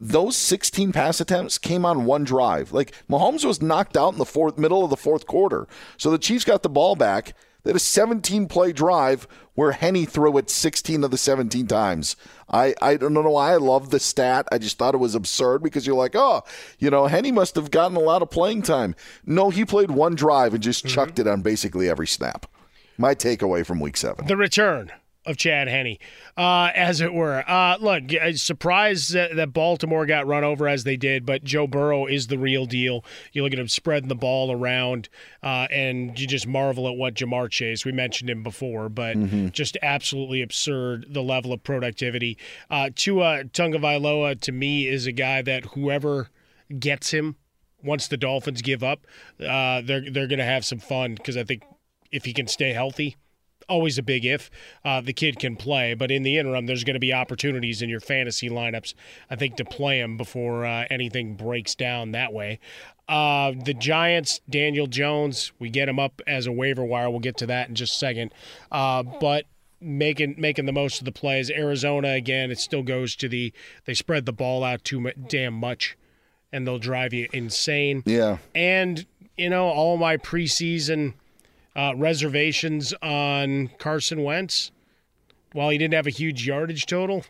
[0.00, 2.72] those 16 pass attempts came on one drive.
[2.72, 5.68] Like Mahomes was knocked out in the fourth middle of the fourth quarter.
[5.98, 7.34] So the Chiefs got the ball back.
[7.62, 12.16] They had a 17 play drive where Henne threw it 16 of the 17 times.
[12.48, 14.48] I, I don't know why I love the stat.
[14.50, 16.42] I just thought it was absurd because you're like, oh,
[16.78, 18.94] you know, Henne must have gotten a lot of playing time.
[19.26, 20.94] No, he played one drive and just mm-hmm.
[20.94, 22.46] chucked it on basically every snap.
[22.96, 24.26] My takeaway from week seven.
[24.26, 24.92] The return
[25.26, 25.98] of Chad Henne,
[26.36, 27.44] uh, as it were.
[27.46, 28.04] Uh, look,
[28.36, 32.38] surprised that, that, Baltimore got run over as they did, but Joe Burrow is the
[32.38, 33.04] real deal.
[33.32, 35.08] You look at him spreading the ball around,
[35.42, 37.84] uh, and you just marvel at what Ja'Marr Chase.
[37.84, 39.48] We mentioned him before, but mm-hmm.
[39.48, 42.38] just absolutely absurd the level of productivity.
[42.70, 46.30] Uh, Tua Tagovailoa to me is a guy that whoever
[46.78, 47.36] gets him
[47.82, 49.06] once the Dolphins give up,
[49.46, 51.62] uh, they're they're going to have some fun because I think
[52.10, 53.16] if he can stay healthy
[53.70, 54.50] always a big if
[54.84, 55.94] uh, the kid can play.
[55.94, 58.94] But in the interim, there's going to be opportunities in your fantasy lineups,
[59.30, 62.58] I think, to play him before uh, anything breaks down that way.
[63.08, 67.08] Uh, the Giants, Daniel Jones, we get him up as a waiver wire.
[67.08, 68.34] We'll get to that in just a second.
[68.70, 69.46] Uh, but
[69.80, 71.50] making making the most of the plays.
[71.50, 73.52] Arizona again, it still goes to the
[73.84, 75.96] they spread the ball out too damn much,
[76.52, 78.02] and they'll drive you insane.
[78.06, 79.06] Yeah, and
[79.36, 81.14] you know all my preseason
[81.80, 84.70] uh, reservations on Carson Wentz.
[85.52, 87.24] While he didn't have a huge yardage total,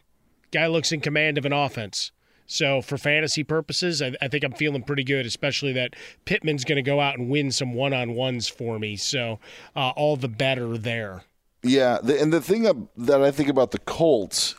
[0.51, 2.11] guy looks in command of an offense.
[2.47, 6.83] So for fantasy purposes, I, I think I'm feeling pretty good, especially that Pittman's going
[6.83, 8.97] to go out and win some one-on-ones for me.
[8.97, 9.39] So
[9.77, 11.23] uh, all the better there.
[11.63, 14.57] Yeah, the, and the thing that I think about the Colts,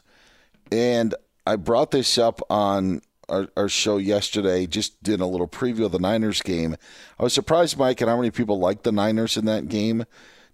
[0.72, 1.14] and
[1.46, 3.02] I brought this up on
[3.32, 6.76] our, our show yesterday, just did a little preview of the Niners game.
[7.20, 10.06] I was surprised, Mike, at how many people liked the Niners in that game.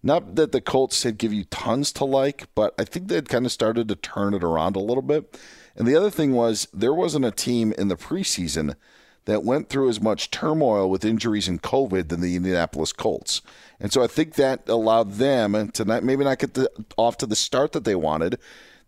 [0.03, 3.29] Not that the Colts had give you tons to like, but I think they had
[3.29, 5.39] kind of started to turn it around a little bit.
[5.75, 8.75] And the other thing was there wasn't a team in the preseason
[9.25, 13.41] that went through as much turmoil with injuries and COVID than the Indianapolis Colts.
[13.79, 17.25] And so I think that allowed them to not, maybe not get the, off to
[17.25, 18.39] the start that they wanted.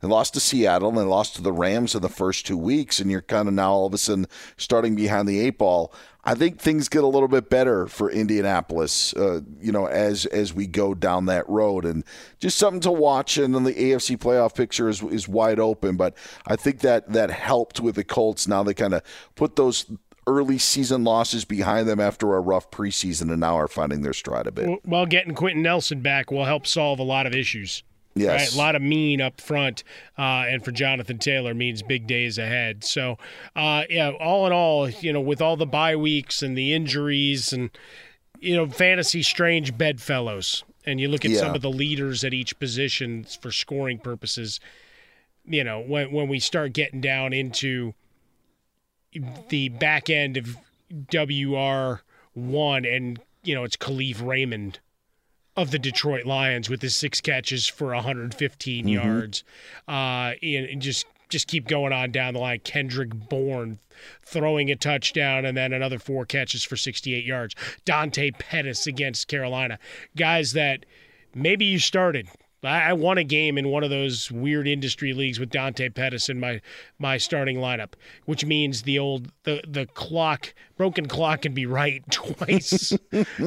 [0.02, 3.00] They lost to Seattle and they lost to the Rams in the first two weeks,
[3.00, 4.28] and you're kind of now all of a sudden
[4.58, 5.94] starting behind the eight ball.
[6.24, 10.54] I think things get a little bit better for Indianapolis, uh, you know, as as
[10.54, 12.04] we go down that road, and
[12.40, 13.38] just something to watch.
[13.38, 17.32] And then the AFC playoff picture is is wide open, but I think that that
[17.32, 18.48] helped with the Colts.
[18.48, 19.02] Now they kind of
[19.36, 19.86] put those
[20.28, 24.48] early season losses behind them after a rough preseason, and now are finding their stride
[24.48, 24.80] a bit.
[24.86, 27.84] Well, getting Quenton Nelson back will help solve a lot of issues.
[28.20, 28.40] Yes.
[28.42, 28.54] Right?
[28.54, 29.84] A lot of mean up front,
[30.18, 32.84] uh, and for Jonathan Taylor means big days ahead.
[32.84, 33.18] So,
[33.56, 37.54] uh, yeah, all in all, you know, with all the bye weeks and the injuries
[37.54, 37.70] and,
[38.40, 41.40] you know, fantasy strange bedfellows, and you look at Yeah.
[41.40, 44.60] some of the leaders at each position for scoring purposes,
[45.46, 47.94] you know, when, when we start getting down into
[49.50, 50.56] the back end of
[51.12, 54.80] WR1 and, you know, it's Kalif Raymond
[55.62, 58.94] of the Detroit Lions with his six catches for 115 Mhm.
[58.94, 59.44] yards,
[59.88, 62.60] uh, and, and just just keep going on down the line.
[62.64, 63.78] Kendrick Bourne
[64.26, 67.54] throwing a touchdown and then another four catches for 68 yards.
[67.86, 69.78] Dante Pettis against Carolina,
[70.16, 70.88] guys that
[71.36, 72.30] maybe you started.
[72.64, 76.30] I I won a game in one of those weird industry leagues with Dante Pettis
[76.30, 76.62] in my
[76.98, 77.94] my starting lineup,
[78.26, 82.94] which means the old the the clock broken clock can be right twice,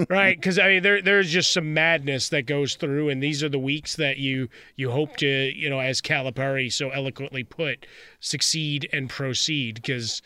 [0.08, 0.36] right?
[0.36, 3.58] Because I mean there there's just some madness that goes through, and these are the
[3.58, 7.86] weeks that you you hope to you know as Calipari so eloquently put
[8.20, 10.22] succeed and proceed because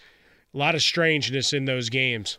[0.54, 2.38] a lot of strangeness in those games.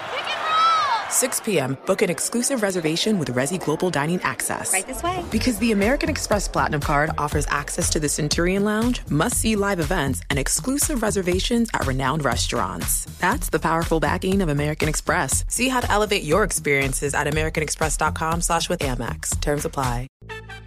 [1.11, 4.73] 6 p.m., book an exclusive reservation with Resy Global Dining Access.
[4.73, 5.23] Right this way.
[5.29, 9.79] Because the American Express Platinum Card offers access to the Centurion Lounge, must see live
[9.79, 13.05] events, and exclusive reservations at renowned restaurants.
[13.19, 15.43] That's the powerful backing of American Express.
[15.47, 19.39] See how to elevate your experiences at AmericanExpress.com slash with Amex.
[19.41, 20.07] Terms apply.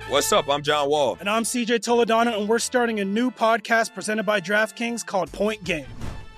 [0.08, 0.50] What's up?
[0.50, 1.16] I'm John Wall.
[1.18, 5.64] And I'm CJ Toledano, and we're starting a new podcast presented by DraftKings called Point
[5.64, 5.86] Game.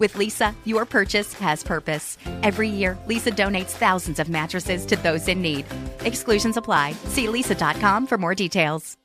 [0.00, 2.16] With Leesa, your purchase has purpose.
[2.42, 5.66] Every year, Leesa donates thousands of mattresses to those in need.
[6.00, 6.94] Exclusions apply.
[7.04, 8.96] See leesa.com for more details.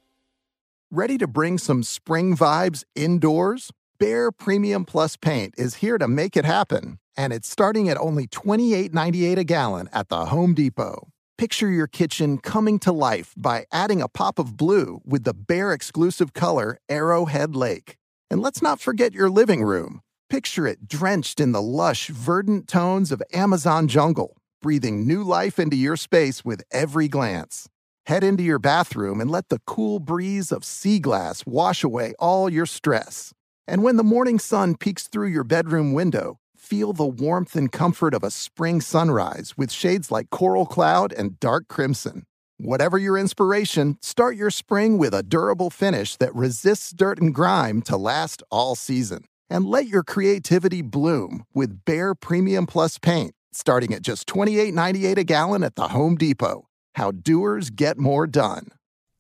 [0.90, 3.72] Ready to bring some spring vibes indoors?
[4.00, 8.28] Behr Premium Plus Paint is here to make it happen, and it's starting at only
[8.28, 11.10] $28.98 a gallon at the Home Depot.
[11.38, 15.76] Picture your kitchen coming to life by adding a pop of blue with the Behr
[15.76, 17.98] exclusive color Arrowhead Lake.
[18.32, 20.02] And let's not forget your living room.
[20.28, 25.76] Picture it drenched in the lush, verdant tones of Amazon jungle, breathing new life into
[25.76, 27.70] your space with every glance.
[28.08, 32.50] Head into your bathroom and let the cool breeze of sea glass wash away all
[32.50, 33.34] your stress.
[33.68, 38.16] And when the morning sun peeks through your bedroom window, feel the warmth and comfort
[38.16, 42.24] of a spring sunrise with shades like coral cloud and dark crimson.
[42.58, 47.84] Whatever your inspiration, start your spring with a durable finish that resists dirt and grime
[47.84, 49.26] to last all season.
[49.50, 55.24] And let your creativity bloom with Behr Premium Plus paint, starting at just $28.98 a
[55.24, 56.68] gallon at the Home Depot.
[56.96, 58.70] How doers get more done.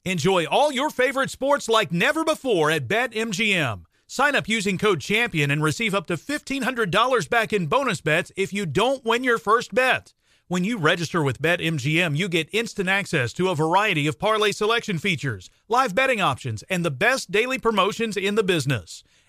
[0.03, 3.85] Enjoy all your favorite sports like never before at BetMGM.
[4.07, 8.53] Sign up using code CHAMPION and receive up to $1,500 back in bonus bets if
[8.53, 10.13] you don't win your first bet.
[10.47, 14.99] When you register with BetMGM, you get instant access to a variety of parlay selection
[14.99, 19.03] features, live betting options, and the best daily promotions in the business.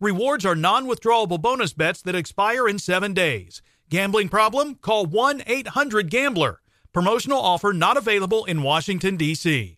[0.00, 3.62] Rewards are non withdrawable bonus bets that expire in seven days.
[3.90, 4.76] Gambling problem?
[4.76, 6.60] Call 1 800 Gambler.
[6.92, 9.76] Promotional offer not available in Washington, D.C.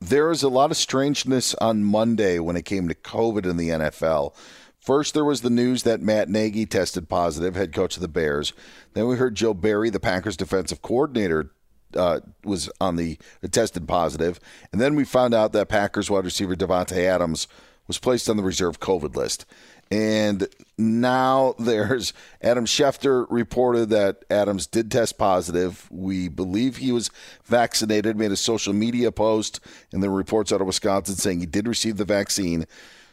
[0.00, 3.68] There is a lot of strangeness on Monday when it came to COVID in the
[3.68, 4.34] NFL.
[4.78, 8.54] First, there was the news that Matt Nagy tested positive, head coach of the Bears.
[8.94, 11.50] Then we heard Joe Barry, the Packers defensive coordinator,
[11.94, 13.18] uh, was on the
[13.50, 14.38] tested positive,
[14.72, 17.48] and then we found out that Packers wide receiver Davante Adams
[17.88, 19.44] was placed on the reserve COVID list.
[19.90, 25.88] And now there's Adam Schefter reported that Adams did test positive.
[25.90, 27.10] We believe he was
[27.44, 29.60] vaccinated, made a social media post,
[29.92, 32.66] and then reports out of Wisconsin saying he did receive the vaccine.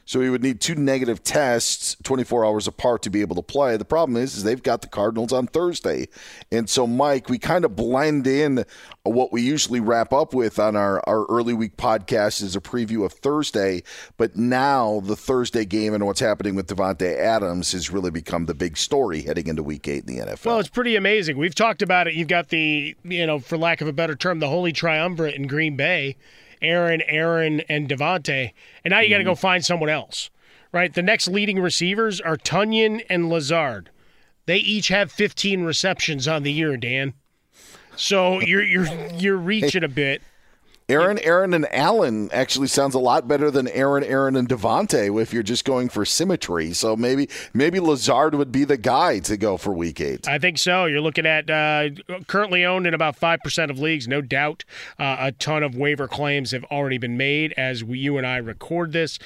[0.06, 3.76] So he would need two negative tests 24 hours apart to be able to play.
[3.76, 6.08] The problem is, is they've got the Cardinals on Thursday.
[6.51, 8.66] And so, Mike, we kind of blend in
[9.03, 13.03] what we usually wrap up with on our, our early week podcast is a preview
[13.03, 13.82] of Thursday.
[14.18, 18.53] But now the Thursday game and what's happening with Davante Adams has really become the
[18.53, 20.45] big story heading into week eight in the NFL.
[20.45, 21.38] Well, it's pretty amazing.
[21.38, 22.14] We've talked about it.
[22.14, 25.47] You've got the, you know, for lack of a better term, the holy triumvirate in
[25.47, 26.16] Green Bay
[26.66, 28.51] Aaron, Aaron, and Davante,
[28.84, 29.39] and now you got to go Mm-hmm.
[29.39, 30.30] find someone else,
[30.72, 30.93] right?
[30.93, 33.89] The next leading receivers are Tonyan and Lazard.
[34.45, 37.13] They each have 15 receptions on the year, Dan.
[37.95, 40.22] So you're you're you're reaching a bit.
[40.88, 45.34] Aaron, Aaron, and Allen actually sounds a lot better than Aaron, Aaron, and Davante if
[45.34, 46.74] you're just going for symmetry.
[46.74, 50.28] So maybe maybe Lazard would be the guy to go for week eight.
[50.28, 50.86] I think so.
[50.86, 51.90] You're looking at uh,
[52.28, 54.64] currently owned in about five percent of leagues, no doubt.
[55.00, 58.38] Uh, a ton of waiver claims have already been made as we, you and I
[58.38, 59.18] record this.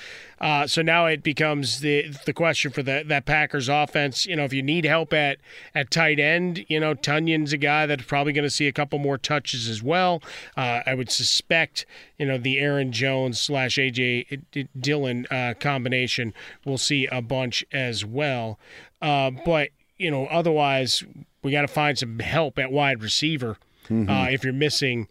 [0.42, 4.26] Uh, so now it becomes the the question for the, that Packers offense.
[4.26, 5.38] You know, if you need help at
[5.76, 9.00] at tight end, you know Tonyan's a guy that's probably going to see a couple
[9.00, 10.22] more touches as well.
[10.56, 11.86] Uh, I would suspect
[12.18, 16.34] you know the Aaron Jones slash AJ Dillon uh, combination
[16.66, 18.60] will see a bunch as well.
[19.02, 21.04] Uh, but you know, otherwise
[21.44, 23.58] we got to find some help at wide receiver
[23.90, 24.08] Mm-hmm.
[24.08, 25.08] uh, if you're missing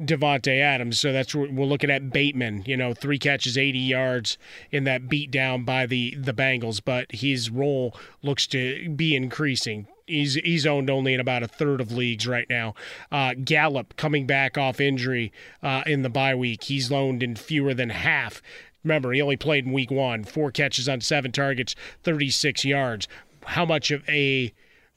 [0.00, 0.98] Davante Adams.
[0.98, 4.38] So that's what we're looking at Bateman, you know, three catches, 80 yards
[4.70, 9.86] in that beat down by the the Bengals, but his role looks to be increasing.
[10.06, 12.74] He's he's owned only in about a third of leagues right now.
[13.10, 15.32] Uh, Gallup coming back off injury
[15.62, 16.64] uh, in the bye week.
[16.64, 18.42] He's loaned in fewer than half.
[18.82, 23.08] Remember, he only played in week one, four catches on seven targets, 36 yards.
[23.46, 24.52] How much of a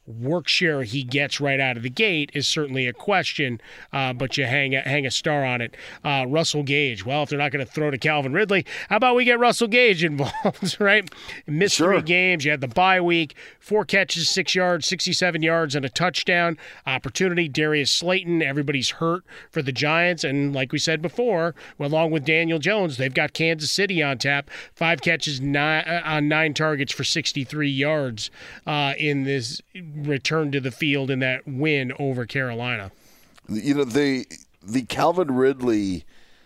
[0.08, 3.60] work share he gets right out of the gate is certainly a question,
[3.91, 5.76] uh, but you hang a, hang a star on it.
[6.03, 7.05] Uh, Russell Gage.
[7.05, 9.68] Well, if they're not going to throw to Calvin Ridley, how about we get Russell
[9.68, 11.10] Gage involved, right?
[11.45, 12.45] Missed three games.
[12.45, 16.58] You had the bye week, four catches, six yards, 67 yards, and a touchdown.
[16.86, 17.47] Opportunity.
[17.47, 18.41] Darius Slayton.
[18.41, 23.14] Everybody's hurt for the Giants, and like we said before, along with Daniel Jones, they've
[23.14, 24.49] got Kansas City on tap.
[24.74, 28.32] Five catches nine, uh, on nine targets for 63 yards
[28.66, 29.62] uh, in this
[30.06, 32.91] return to the field in that win over Carolina.
[33.50, 34.26] You know the
[34.62, 36.06] the Calvin Ridley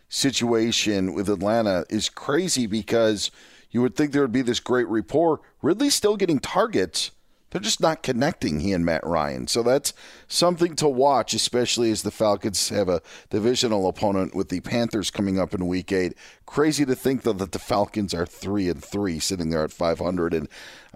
[0.09, 3.31] situation with Atlanta is crazy because
[3.71, 5.39] you would think there would be this great rapport.
[5.61, 7.11] Ridley's still getting targets.
[7.49, 9.47] They're just not connecting, he and Matt Ryan.
[9.47, 9.93] So that's
[10.27, 15.37] something to watch, especially as the Falcons have a divisional opponent with the Panthers coming
[15.37, 16.13] up in week eight.
[16.45, 20.33] Crazy to think, though, that the Falcons are three and three, sitting there at 500.
[20.33, 20.47] And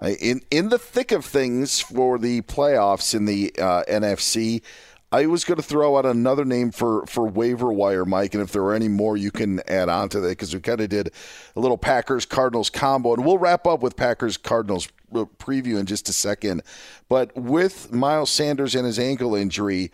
[0.02, 4.62] in, in the thick of things for the playoffs in the uh, NFC,
[5.12, 8.52] I was going to throw out another name for for waiver wire, Mike, and if
[8.52, 11.12] there are any more, you can add on to that because we kind of did
[11.54, 15.86] a little Packers Cardinals combo, and we'll wrap up with Packers Cardinals uh, preview in
[15.86, 16.62] just a second.
[17.08, 19.92] But with Miles Sanders and his ankle injury.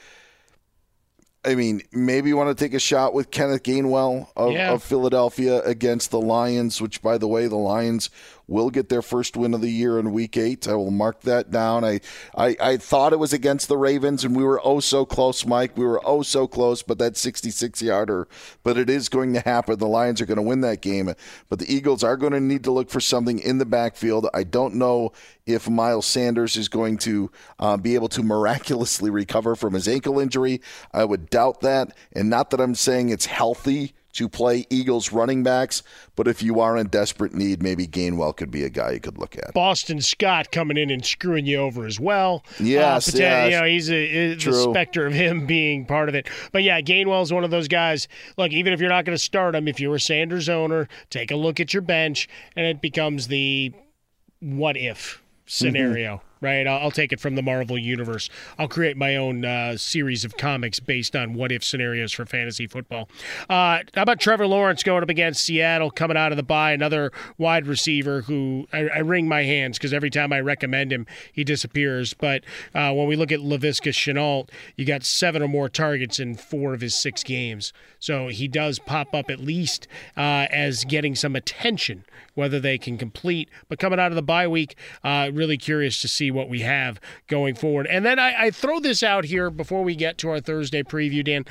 [1.44, 4.70] I mean, maybe you want to take a shot with Kenneth Gainwell of, Yeah.
[4.74, 8.10] of Philadelphia against the Lions, which, by the way, the Lions
[8.46, 10.68] will get their first win of the year in Week Eight.
[10.68, 11.84] I will mark that down.
[11.84, 12.00] I,
[12.36, 15.76] I, I thought it was against the Ravens, and we were oh so close, Mike.
[15.76, 18.28] We were oh so close, but that 66 yarder.
[18.62, 19.78] But it is going to happen.
[19.78, 21.12] The Lions are going to win that game,
[21.48, 24.28] but the Eagles are going to need to look for something in the backfield.
[24.34, 25.12] I don't know
[25.46, 30.18] if Miles Sanders is going to uh, be able to miraculously recover from his ankle
[30.18, 30.60] injury.
[30.92, 31.96] I would doubt that.
[32.12, 35.82] And not that I'm saying it's healthy to play Eagles running backs,
[36.16, 39.18] but if you are in desperate need, maybe Gainwell could be a guy you could
[39.18, 39.54] look at.
[39.54, 42.44] Boston Scott coming in and screwing you over as well.
[42.60, 43.52] Yes, uh, yes.
[43.52, 46.28] you know he's a, is the specter of him being part of it.
[46.52, 48.08] But yeah, Gainwell's one of those guys.
[48.36, 51.36] Look, even if you're not going to start him, if you're Sanders owner, take a
[51.36, 53.72] look at your bench, and it becomes the
[54.40, 56.22] what if scenario.
[56.42, 58.28] Right, I'll, I'll take it from the Marvel universe.
[58.58, 62.66] I'll create my own uh, series of comics based on what if scenarios for fantasy
[62.66, 63.08] football.
[63.48, 67.12] Uh, how about Trevor Lawrence going up against Seattle, coming out of the bye, another
[67.38, 71.44] wide receiver who I, I wring my hands because every time I recommend him, he
[71.44, 72.12] disappears.
[72.12, 72.42] But
[72.74, 76.74] uh, when we look at Laviska Shenault, you got seven or more targets in four
[76.74, 79.86] of his six games, so he does pop up at least
[80.16, 83.48] uh, as getting some attention whether they can complete.
[83.68, 87.00] But coming out of the bye week, uh, really curious to see what we have
[87.26, 87.86] going forward.
[87.86, 91.24] And then I, I throw this out here before we get to our Thursday preview,
[91.24, 91.44] Dan.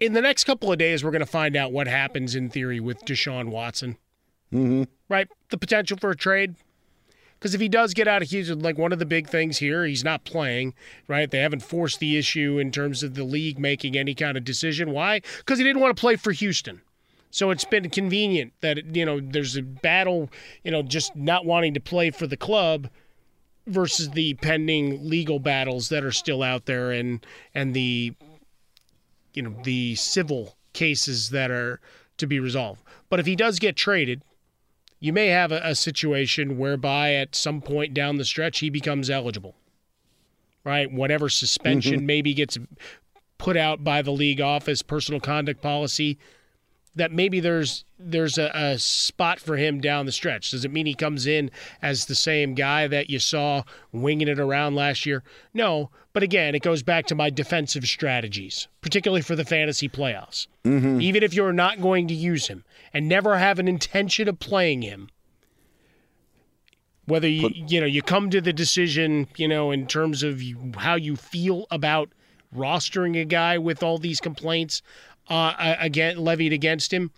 [0.00, 2.80] In the next couple of days, we're going to find out what happens in theory
[2.80, 3.96] with Deshaun Watson.
[4.52, 4.84] Mm-hmm.
[5.08, 5.28] Right?
[5.50, 6.56] The potential for a trade.
[7.38, 9.84] Because if he does get out of Houston, like one of the big things here,
[9.84, 10.72] he's not playing,
[11.08, 11.30] right?
[11.30, 14.92] They haven't forced the issue in terms of the league making any kind of decision.
[14.92, 15.20] Why?
[15.38, 16.80] Because he didn't want to play for Houston.
[17.30, 20.30] So it's been convenient that you know there's a battle,
[20.62, 22.88] you know, just not wanting to play for the club
[23.66, 28.12] versus the pending legal battles that are still out there and and the
[29.32, 31.80] you know the civil cases that are
[32.18, 32.82] to be resolved.
[33.08, 34.22] But if he does get traded,
[35.00, 39.10] you may have a, a situation whereby at some point down the stretch he becomes
[39.10, 39.54] eligible.
[40.64, 40.90] Right?
[40.90, 42.04] Whatever suspension Mhm.
[42.04, 42.56] maybe gets
[43.36, 46.16] put out by the league office, personal conduct policy,
[46.96, 50.50] that maybe there's there's a, a spot for him down the stretch.
[50.50, 51.50] Does it mean he comes in
[51.82, 55.22] as the same guy that you saw winging it around last year?
[55.52, 60.46] No, but again, it goes back to my defensive strategies, particularly for the fantasy playoffs.
[60.64, 61.02] Mhm.
[61.02, 64.82] Even if you're not going to use him and never have an intention of playing
[64.82, 65.08] him,
[67.06, 70.72] whether you you know you come to the decision, you know, in terms of you,
[70.76, 72.10] how you feel about
[72.54, 74.80] rostering a guy with all these complaints
[75.28, 77.10] uh, again levied against him,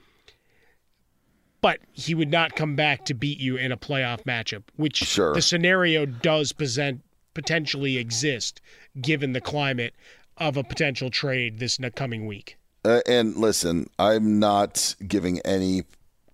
[1.61, 5.34] but he would not come back to beat you in a playoff matchup, which Sure.
[5.34, 7.00] the scenario does present
[7.34, 8.61] potentially exist
[9.00, 9.94] given the climate
[10.38, 12.57] of a potential trade this coming week.
[12.84, 15.82] Uh, and listen, I'm not giving any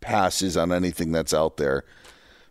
[0.00, 1.84] passes on anything that's out there,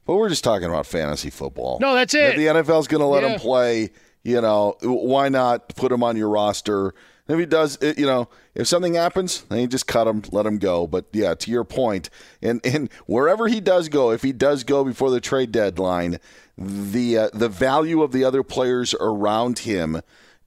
[0.06, 1.78] but we're just talking about fantasy football.
[1.80, 2.38] No, that's If it.
[2.38, 3.30] the NFL's going to let Yeah.
[3.34, 3.92] him play,
[4.24, 6.94] you know, why not put him on your roster?
[7.32, 10.46] If he does, it, you know, if something happens, then you just cut him, let
[10.46, 10.86] him go.
[10.86, 12.10] But yeah, to your point,
[12.42, 16.20] and and wherever he does go, if he does go before the trade deadline,
[16.58, 20.02] the uh, the value of the other players around him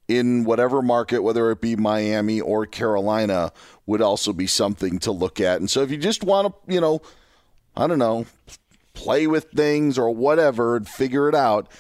[0.09, 3.53] in whatever market, whether it be Miami or Carolina,
[3.87, 5.61] would also be something to look at.
[5.61, 7.01] And so if you just want to, you know,
[7.75, 8.27] I don't know,
[8.93, 11.71] play with things or whatever and figure it out,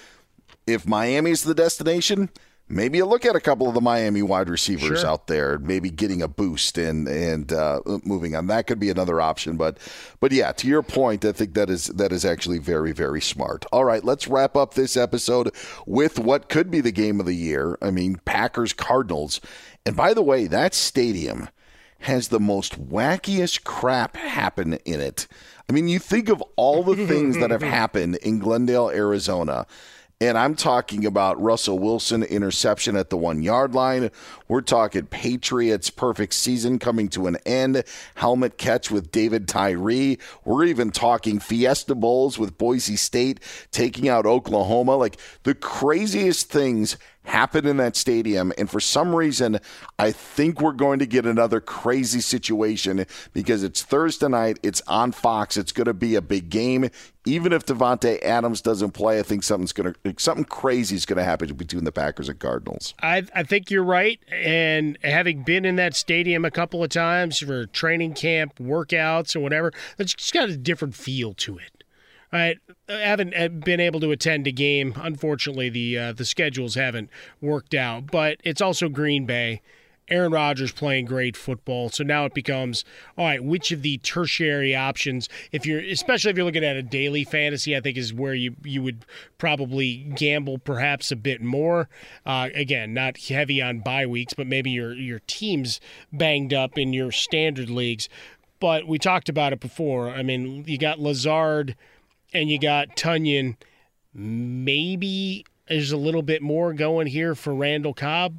[0.66, 2.30] if Miami's the destination,
[2.68, 5.08] maybe you look at a couple of the Miami wide receivers Sure.
[5.08, 8.46] out there, maybe getting a boost and and uh, moving on.
[8.46, 9.56] That could be another option.
[9.56, 9.78] But
[10.20, 13.64] but yeah, to your point, I think that is that is actually very very smart.
[13.72, 15.54] All right, let's wrap up this episode
[15.86, 17.78] with what could be the game of the year.
[17.82, 19.40] I mean, Packers Cardinals.
[19.86, 21.48] And by the way, that stadium
[22.00, 25.26] has the most wackiest crap happen in it.
[25.68, 29.66] I mean, you think of all the things that have happened in Glendale, Arizona.
[30.20, 34.10] And I'm talking about Russell Wilson interception at the one yard line.
[34.46, 37.82] We're talking Patriots perfect season coming to an end.
[38.14, 40.18] Helmet catch with David Tyree.
[40.44, 43.40] We're even talking Fiesta Bowls with Boise State
[43.72, 44.96] taking out Oklahoma.
[44.96, 48.52] Like the craziest things happen in that stadium.
[48.58, 49.58] And for some reason,
[49.98, 55.12] I think we're going to get another crazy situation because it's Thursday night, it's on
[55.12, 56.90] Fox, it's going to be a big game.
[57.26, 61.16] Even if Davante Adams doesn't play, I think something's going to something crazy is going
[61.16, 62.92] to happen between the Packers and Cardinals.
[63.00, 67.38] I, I think you're right, and having been in that stadium a couple of times
[67.38, 71.84] for training camp, workouts, or whatever, it's just got a different feel to it.
[72.34, 72.56] I
[72.88, 74.94] haven't uh, been able to attend a game.
[74.96, 77.08] Unfortunately, the uh, the schedules haven't
[77.40, 78.10] worked out.
[78.10, 79.62] But it's also Green Bay.
[80.08, 81.88] Aaron Rodgers playing great football.
[81.88, 82.84] So now it becomes
[83.16, 83.42] all right.
[83.42, 87.76] Which of the tertiary options, if you're, especially if you're looking at a daily fantasy,
[87.76, 89.04] I think is where you you would
[89.38, 91.88] probably gamble perhaps a bit more.
[92.26, 95.80] Uh, again, not heavy on bye weeks, but maybe your your team's
[96.12, 98.08] banged up in your standard leagues.
[98.60, 100.10] But we talked about it before.
[100.10, 101.76] I mean, you got Lazard
[102.32, 103.56] and you got Tonyan.
[104.12, 108.38] Maybe there's a little bit more going here for Randall Cobb.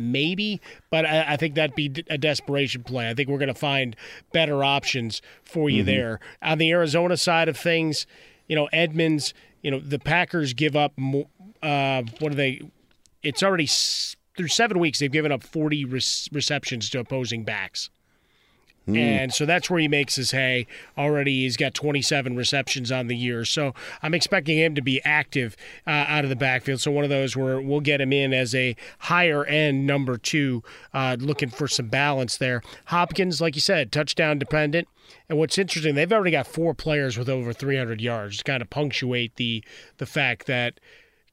[0.00, 3.08] Maybe, but I, I think that'd be a desperation play.
[3.08, 3.94] I think we're going to find
[4.32, 5.86] better options for you mm-hmm.
[5.86, 6.20] there.
[6.42, 8.06] On the Arizona side of things,
[8.48, 10.92] you know, Edmonds, you know, the Packers give up,
[11.62, 12.62] uh, what are they?
[13.22, 13.68] It's already
[14.36, 16.00] through seven weeks, they've given up 40 re-
[16.32, 17.90] receptions to opposing backs.
[18.94, 18.98] Mm.
[18.98, 20.66] And so that's where he makes his hay.
[20.96, 23.44] Already, he's got 27 receptions on the year.
[23.44, 26.80] So I'm expecting him to be active uh, out of the backfield.
[26.80, 30.62] So one of those where we'll get him in as a higher end number two,
[30.94, 32.62] uh, looking for some balance there.
[32.86, 34.88] Hopkins, like you said, touchdown dependent.
[35.28, 38.70] And what's interesting, they've already got four players with over 300 yards to kind of
[38.70, 39.64] punctuate the
[39.98, 40.80] the fact that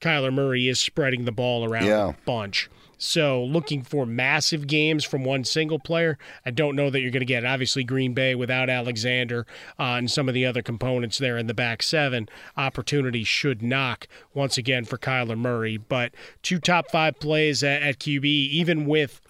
[0.02, 2.10] Kyler Murray is spreading the ball around yeah.
[2.10, 2.70] a bunch.
[2.98, 7.22] So looking for massive games from one single player, I don't know that you're going
[7.22, 7.46] to get.
[7.46, 9.46] Obviously, Green Bay without Alexander
[9.80, 14.08] uh, and some of the other components there in the back seven, opportunity should knock
[14.34, 15.78] once again for Kyler Murray.
[15.78, 19.22] But two top five plays at, at QB, even with,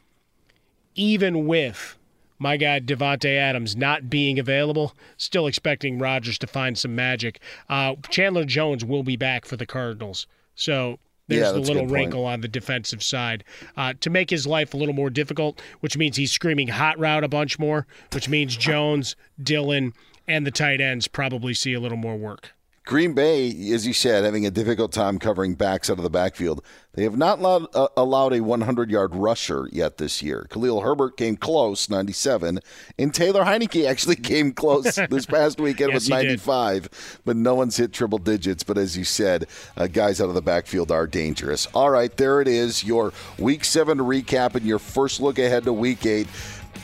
[0.95, 1.97] even with
[2.39, 7.41] my guy Davante Adams not being available, still expecting Rodgers to find some magic.
[7.68, 10.28] Uh, Chandler Jones will be back for the Cardinals.
[10.55, 13.43] So there's yeah, the little wrinkle on the defensive side
[13.75, 17.23] uh, to make his life a little more difficult, which means he's screaming hot route
[17.23, 19.93] a bunch more, which means Jones, Dillon,
[20.28, 22.53] and the tight ends probably see a little more work.
[22.88, 26.63] Green Bay, as you said, having a difficult time covering backs out of the backfield.
[26.93, 30.47] They have not allowed, uh, allowed a 100 yard rusher yet this year.
[30.49, 32.59] Khalil Herbert came close, 97,
[32.97, 36.91] and Taylor Heinicke actually came close this past weekend yes, with 95, did.
[37.25, 38.63] but no one's hit triple digits.
[38.63, 41.67] But as you said, uh, guys out of the backfield are dangerous.
[41.73, 45.73] All right, there it is, your week seven recap and your first look ahead to
[45.73, 46.27] week eight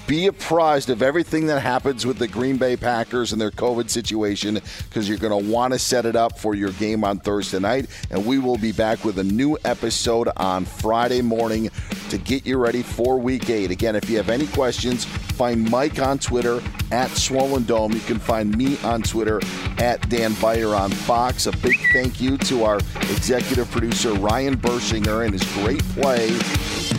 [0.08, 4.60] be apprised of everything that happens with the Green Bay Packers and their COVID situation
[4.90, 7.88] because you're going to want to set it up for your game on Thursday night.
[8.12, 11.70] And we will be back with a new episode on Friday morning
[12.10, 13.72] to get you ready for week eight.
[13.72, 17.94] Again, if you have any questions, find Mike on Twitter at Swollen Dome.
[17.94, 19.42] You can find me on Twitter
[19.80, 21.48] at Dan Beyer on Fox.
[21.48, 22.78] A big thank you to our
[23.10, 26.30] executive producer, Ryan Bershinger, and his great play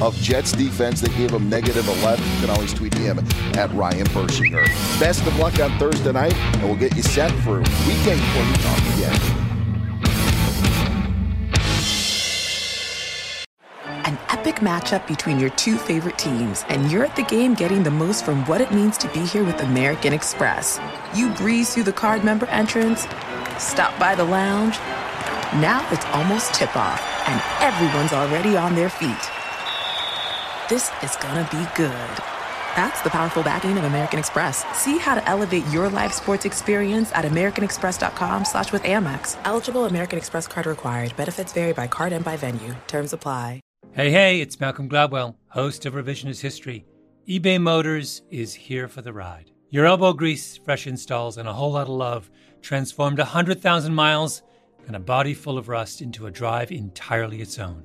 [0.03, 2.25] of Jets defense that gave him negative 11.
[2.25, 3.19] You can always tweet him
[3.55, 4.65] at Ryan Bershinger.
[4.99, 8.53] Best of luck on Thursday night, and we'll get you set for weekend before we
[8.63, 9.21] talk again.
[14.07, 17.91] An epic matchup between your two favorite teams, and you're at the game getting the
[17.91, 20.79] most from what it means to be here with American Express.
[21.15, 23.07] You breeze through the card member entrance,
[23.59, 24.77] stop by the lounge.
[25.61, 29.31] Now it's almost tip off, and everyone's already on their feet.
[30.71, 31.93] This is gonna be good.
[32.75, 34.65] That's the powerful backing of American Express.
[34.73, 39.37] See how to elevate your live sports experience at americanexpress.com slash with Amex.
[39.45, 41.15] Eligible American Express card required.
[41.17, 42.75] Benefits vary by card and by venue.
[42.87, 43.61] Terms apply.
[43.93, 46.87] Hey, hey, it's Malcolm Gladwell, host of Revisionist History.
[47.29, 49.51] eBay Motors is here for the ride.
[49.69, 52.31] Your elbow grease, fresh installs, and a whole lot of love
[52.63, 54.43] transformed 100,000 miles
[54.87, 57.85] and a body full of rust into a drive entirely its own.